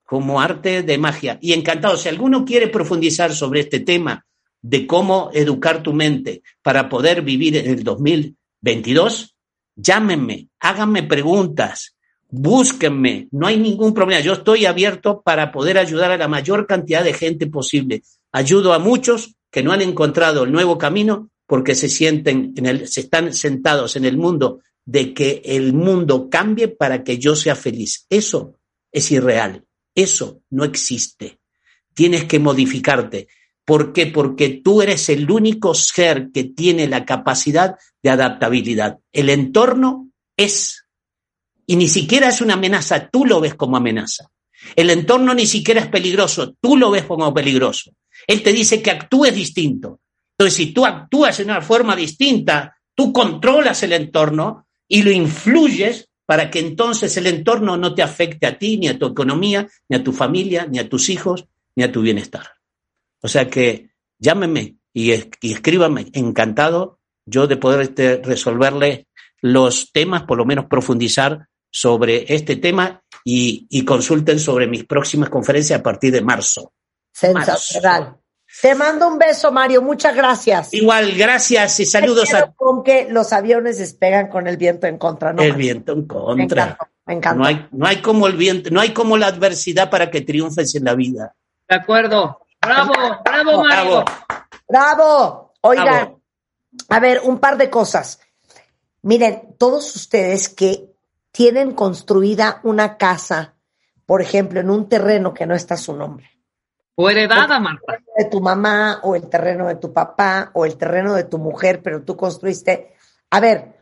como 0.05 0.39
arte 0.39 0.83
de 0.83 0.97
magia. 0.97 1.37
Y 1.41 1.51
encantado, 1.51 1.97
si 1.97 2.07
alguno 2.07 2.45
quiere 2.45 2.69
profundizar 2.69 3.35
sobre 3.35 3.59
este 3.59 3.81
tema 3.81 4.25
de 4.61 4.87
cómo 4.87 5.29
educar 5.33 5.83
tu 5.83 5.93
mente 5.93 6.41
para 6.63 6.87
poder 6.87 7.21
vivir 7.21 7.57
en 7.57 7.69
el 7.69 7.83
2022, 7.83 9.35
llámenme, 9.75 10.47
háganme 10.61 11.03
preguntas, 11.03 11.97
búsquenme, 12.29 13.27
no 13.31 13.47
hay 13.47 13.57
ningún 13.57 13.93
problema. 13.93 14.21
Yo 14.21 14.33
estoy 14.33 14.65
abierto 14.65 15.21
para 15.21 15.51
poder 15.51 15.77
ayudar 15.77 16.11
a 16.11 16.17
la 16.17 16.29
mayor 16.29 16.67
cantidad 16.67 17.03
de 17.03 17.13
gente 17.13 17.47
posible. 17.47 18.01
Ayudo 18.31 18.73
a 18.73 18.79
muchos 18.79 19.35
que 19.51 19.61
no 19.61 19.73
han 19.73 19.81
encontrado 19.81 20.43
el 20.43 20.53
nuevo 20.53 20.77
camino 20.77 21.29
porque 21.47 21.73
se 21.73 21.89
sienten 21.89 22.53
en 22.55 22.65
el, 22.65 22.87
se 22.87 23.01
están 23.01 23.33
sentados 23.33 23.95
en 23.95 24.05
el 24.05 24.17
mundo 24.17 24.61
de 24.85 25.13
que 25.13 25.41
el 25.43 25.73
mundo 25.73 26.29
cambie 26.29 26.67
para 26.67 27.03
que 27.03 27.17
yo 27.17 27.35
sea 27.35 27.55
feliz. 27.55 28.05
Eso 28.09 28.59
es 28.91 29.11
irreal. 29.11 29.65
Eso 29.95 30.41
no 30.51 30.63
existe. 30.63 31.39
Tienes 31.93 32.25
que 32.25 32.39
modificarte. 32.39 33.27
¿Por 33.65 33.91
qué? 33.91 34.05
Porque 34.07 34.61
tú 34.63 34.81
eres 34.81 35.09
el 35.09 35.29
único 35.31 35.73
ser 35.73 36.29
que 36.31 36.43
tiene 36.43 36.87
la 36.87 37.05
capacidad 37.05 37.75
de 38.03 38.09
adaptabilidad. 38.11 38.99
El 39.11 39.29
entorno 39.29 40.11
es 40.37 40.87
y 41.69 41.75
ni 41.75 41.89
siquiera 41.89 42.29
es 42.29 42.39
una 42.39 42.53
amenaza, 42.53 43.09
tú 43.09 43.25
lo 43.25 43.41
ves 43.41 43.55
como 43.55 43.75
amenaza. 43.75 44.31
El 44.75 44.89
entorno 44.89 45.33
ni 45.33 45.45
siquiera 45.45 45.81
es 45.81 45.87
peligroso, 45.87 46.55
tú 46.61 46.77
lo 46.77 46.89
ves 46.89 47.03
como 47.03 47.33
peligroso. 47.33 47.91
Él 48.25 48.41
te 48.41 48.53
dice 48.53 48.81
que 48.81 48.89
actúes 48.89 49.35
distinto. 49.35 49.99
Entonces, 50.37 50.55
si 50.55 50.73
tú 50.73 50.85
actúas 50.85 51.37
de 51.37 51.43
una 51.43 51.61
forma 51.61 51.95
distinta, 51.95 52.77
tú 52.93 53.11
controlas 53.11 53.81
el 53.83 53.93
entorno 53.93 54.67
y 54.87 55.01
lo 55.01 55.11
influyes 55.11 56.09
para 56.27 56.51
que 56.51 56.59
entonces 56.59 57.15
el 57.17 57.25
entorno 57.27 57.77
no 57.77 57.95
te 57.95 58.03
afecte 58.03 58.45
a 58.45 58.57
ti, 58.57 58.77
ni 58.77 58.87
a 58.87 58.99
tu 58.99 59.05
economía, 59.07 59.67
ni 59.89 59.97
a 59.97 60.03
tu 60.03 60.11
familia, 60.11 60.67
ni 60.67 60.77
a 60.77 60.89
tus 60.89 61.09
hijos, 61.09 61.45
ni 61.75 61.83
a 61.83 61.91
tu 61.91 62.01
bienestar. 62.01 62.47
O 63.21 63.27
sea 63.27 63.49
que 63.49 63.91
llámeme 64.19 64.75
y, 64.93 65.11
escríbame, 65.11 66.07
encantado 66.13 66.99
yo 67.25 67.47
de 67.47 67.57
poder 67.57 67.81
este, 67.81 68.17
resolverle 68.17 69.07
los 69.41 69.91
temas, 69.91 70.23
por 70.23 70.37
lo 70.37 70.45
menos 70.45 70.65
profundizar 70.65 71.47
sobre 71.69 72.33
este 72.33 72.55
tema 72.55 73.03
y, 73.23 73.85
consulten 73.85 74.39
sobre 74.39 74.67
mis 74.67 74.85
próximas 74.85 75.29
conferencias 75.29 75.79
a 75.79 75.83
partir 75.83 76.11
de 76.11 76.21
marzo. 76.21 76.73
Sensacional. 77.11 78.17
Te 78.61 78.73
mando 78.75 79.07
un 79.07 79.17
beso, 79.17 79.51
Mario. 79.51 79.81
Muchas 79.81 80.15
gracias. 80.15 80.73
Igual, 80.73 81.13
gracias 81.15 81.79
y 81.79 81.85
saludos 81.85 82.33
a. 82.33 82.51
Con 82.51 82.83
que 82.83 83.07
los 83.09 83.33
aviones 83.33 83.77
despegan 83.77 84.29
con 84.29 84.47
el 84.47 84.57
viento 84.57 84.87
en 84.87 84.97
contra, 84.97 85.33
¿no? 85.33 85.41
El 85.41 85.53
viento 85.53 85.93
en 85.93 86.07
contra. 86.07 86.77
Me 87.05 87.13
encanta. 87.13 87.37
No 87.37 87.45
hay, 87.45 87.67
no 87.71 87.85
hay 87.85 88.01
como 88.01 88.27
el 88.27 88.35
viento, 88.35 88.69
no 88.71 88.81
hay 88.81 88.93
como 88.93 89.17
la 89.17 89.27
adversidad 89.27 89.89
para 89.89 90.09
que 90.09 90.21
triunfes 90.21 90.75
en 90.75 90.85
la 90.85 90.95
vida. 90.95 91.35
De 91.69 91.75
acuerdo. 91.75 92.41
Bravo, 92.61 92.93
bravo, 93.23 93.63
Mario. 93.63 94.05
Bravo. 94.67 95.53
Oigan, 95.61 96.15
a 96.89 96.99
ver, 96.99 97.21
un 97.23 97.39
par 97.39 97.57
de 97.57 97.69
cosas. 97.69 98.19
Miren, 99.03 99.55
todos 99.57 99.95
ustedes 99.95 100.49
que 100.49 100.89
tienen 101.31 101.73
construida 101.73 102.59
una 102.63 102.97
casa, 102.97 103.55
por 104.05 104.21
ejemplo, 104.21 104.59
en 104.59 104.69
un 104.69 104.89
terreno 104.89 105.33
que 105.33 105.45
no 105.45 105.55
está 105.55 105.75
a 105.75 105.77
su 105.77 105.95
nombre. 105.95 106.36
O 106.99 107.09
heredada, 107.09 107.59
Marta. 107.59 107.99
De 108.17 108.25
tu 108.25 108.41
mamá, 108.41 108.99
o 109.03 109.15
el 109.15 109.29
terreno 109.29 109.67
de 109.67 109.75
tu 109.75 109.93
papá, 109.93 110.51
o 110.53 110.65
el 110.65 110.75
terreno 110.77 111.13
de 111.13 111.23
tu 111.23 111.37
mujer, 111.37 111.81
pero 111.81 112.03
tú 112.03 112.17
construiste. 112.17 112.93
A 113.29 113.39
ver, 113.39 113.77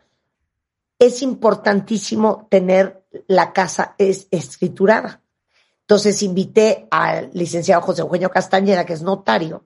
es 0.99 1.21
importantísimo 1.21 2.47
tener 2.51 3.05
la 3.27 3.53
casa 3.53 3.95
es 3.97 4.27
escriturada. 4.29 5.21
Entonces 5.81 6.21
invité 6.23 6.87
al 6.91 7.29
licenciado 7.33 7.81
José 7.81 8.01
Eugenio 8.01 8.29
Castañeda, 8.29 8.85
que 8.85 8.93
es 8.93 9.01
notario, 9.01 9.65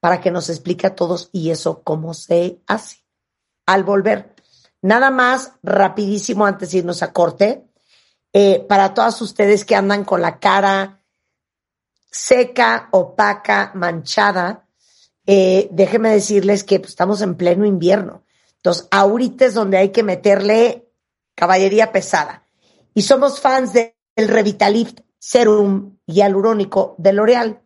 para 0.00 0.20
que 0.20 0.30
nos 0.30 0.50
explique 0.50 0.86
a 0.86 0.94
todos 0.94 1.30
y 1.32 1.50
eso 1.50 1.82
cómo 1.82 2.12
se 2.12 2.60
hace. 2.66 3.04
Al 3.66 3.84
volver, 3.84 4.34
Nada 4.82 5.10
más, 5.10 5.52
rapidísimo, 5.62 6.46
antes 6.46 6.70
de 6.70 6.78
irnos 6.78 7.02
a 7.02 7.12
corte, 7.12 7.66
eh, 8.32 8.64
para 8.68 8.94
todas 8.94 9.20
ustedes 9.20 9.64
que 9.64 9.76
andan 9.76 10.04
con 10.04 10.22
la 10.22 10.38
cara 10.38 10.99
seca, 12.10 12.88
opaca, 12.90 13.72
manchada, 13.74 14.66
eh, 15.26 15.68
déjenme 15.70 16.10
decirles 16.10 16.64
que 16.64 16.80
pues, 16.80 16.90
estamos 16.90 17.22
en 17.22 17.36
pleno 17.36 17.64
invierno. 17.64 18.24
Entonces, 18.56 18.88
ahorita 18.90 19.46
es 19.46 19.54
donde 19.54 19.78
hay 19.78 19.90
que 19.90 20.02
meterle 20.02 20.88
caballería 21.34 21.92
pesada. 21.92 22.44
Y 22.94 23.02
somos 23.02 23.40
fans 23.40 23.72
del 23.72 23.92
Revitalift 24.16 25.00
Serum 25.18 25.98
Hialurónico 26.06 26.94
de 26.98 27.12
L'Oreal, 27.12 27.62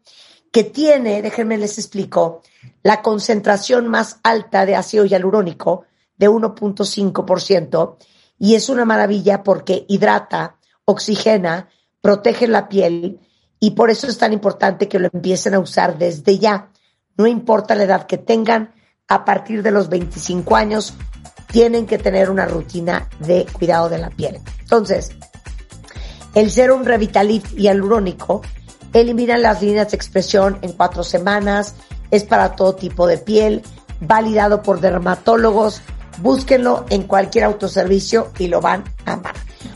que 0.52 0.64
tiene, 0.64 1.22
déjenme 1.22 1.58
les 1.58 1.78
explico, 1.78 2.42
la 2.82 3.02
concentración 3.02 3.88
más 3.88 4.20
alta 4.22 4.66
de 4.66 4.76
ácido 4.76 5.04
hialurónico 5.04 5.84
de 6.16 6.28
1.5% 6.30 7.96
y 8.38 8.54
es 8.54 8.68
una 8.68 8.84
maravilla 8.84 9.42
porque 9.42 9.84
hidrata, 9.88 10.58
oxigena, 10.84 11.68
protege 12.00 12.46
la 12.46 12.68
piel 12.68 13.20
y 13.60 13.72
por 13.72 13.90
eso 13.90 14.06
es 14.06 14.18
tan 14.18 14.32
importante 14.32 14.88
que 14.88 14.98
lo 14.98 15.08
empiecen 15.12 15.54
a 15.54 15.58
usar 15.58 15.98
desde 15.98 16.38
ya. 16.38 16.70
No 17.16 17.26
importa 17.26 17.74
la 17.74 17.84
edad 17.84 18.06
que 18.06 18.18
tengan, 18.18 18.74
a 19.08 19.24
partir 19.24 19.62
de 19.62 19.70
los 19.70 19.88
25 19.88 20.56
años 20.56 20.94
tienen 21.50 21.86
que 21.86 21.98
tener 21.98 22.30
una 22.30 22.46
rutina 22.46 23.08
de 23.20 23.46
cuidado 23.52 23.88
de 23.88 23.98
la 23.98 24.10
piel. 24.10 24.40
Entonces, 24.60 25.10
el 26.34 26.50
Serum 26.50 26.84
Revitalift 26.84 27.54
hialurónico 27.56 28.42
elimina 28.92 29.36
las 29.38 29.62
líneas 29.62 29.90
de 29.90 29.96
expresión 29.96 30.58
en 30.62 30.72
cuatro 30.72 31.04
semanas, 31.04 31.74
es 32.10 32.24
para 32.24 32.56
todo 32.56 32.74
tipo 32.74 33.06
de 33.06 33.18
piel, 33.18 33.62
validado 34.00 34.62
por 34.62 34.80
dermatólogos, 34.80 35.82
Búsquenlo 36.18 36.86
en 36.90 37.04
cualquier 37.04 37.44
autoservicio 37.44 38.30
y 38.38 38.48
lo 38.48 38.60
van 38.60 38.84
a 39.04 39.14
amar. 39.14 39.34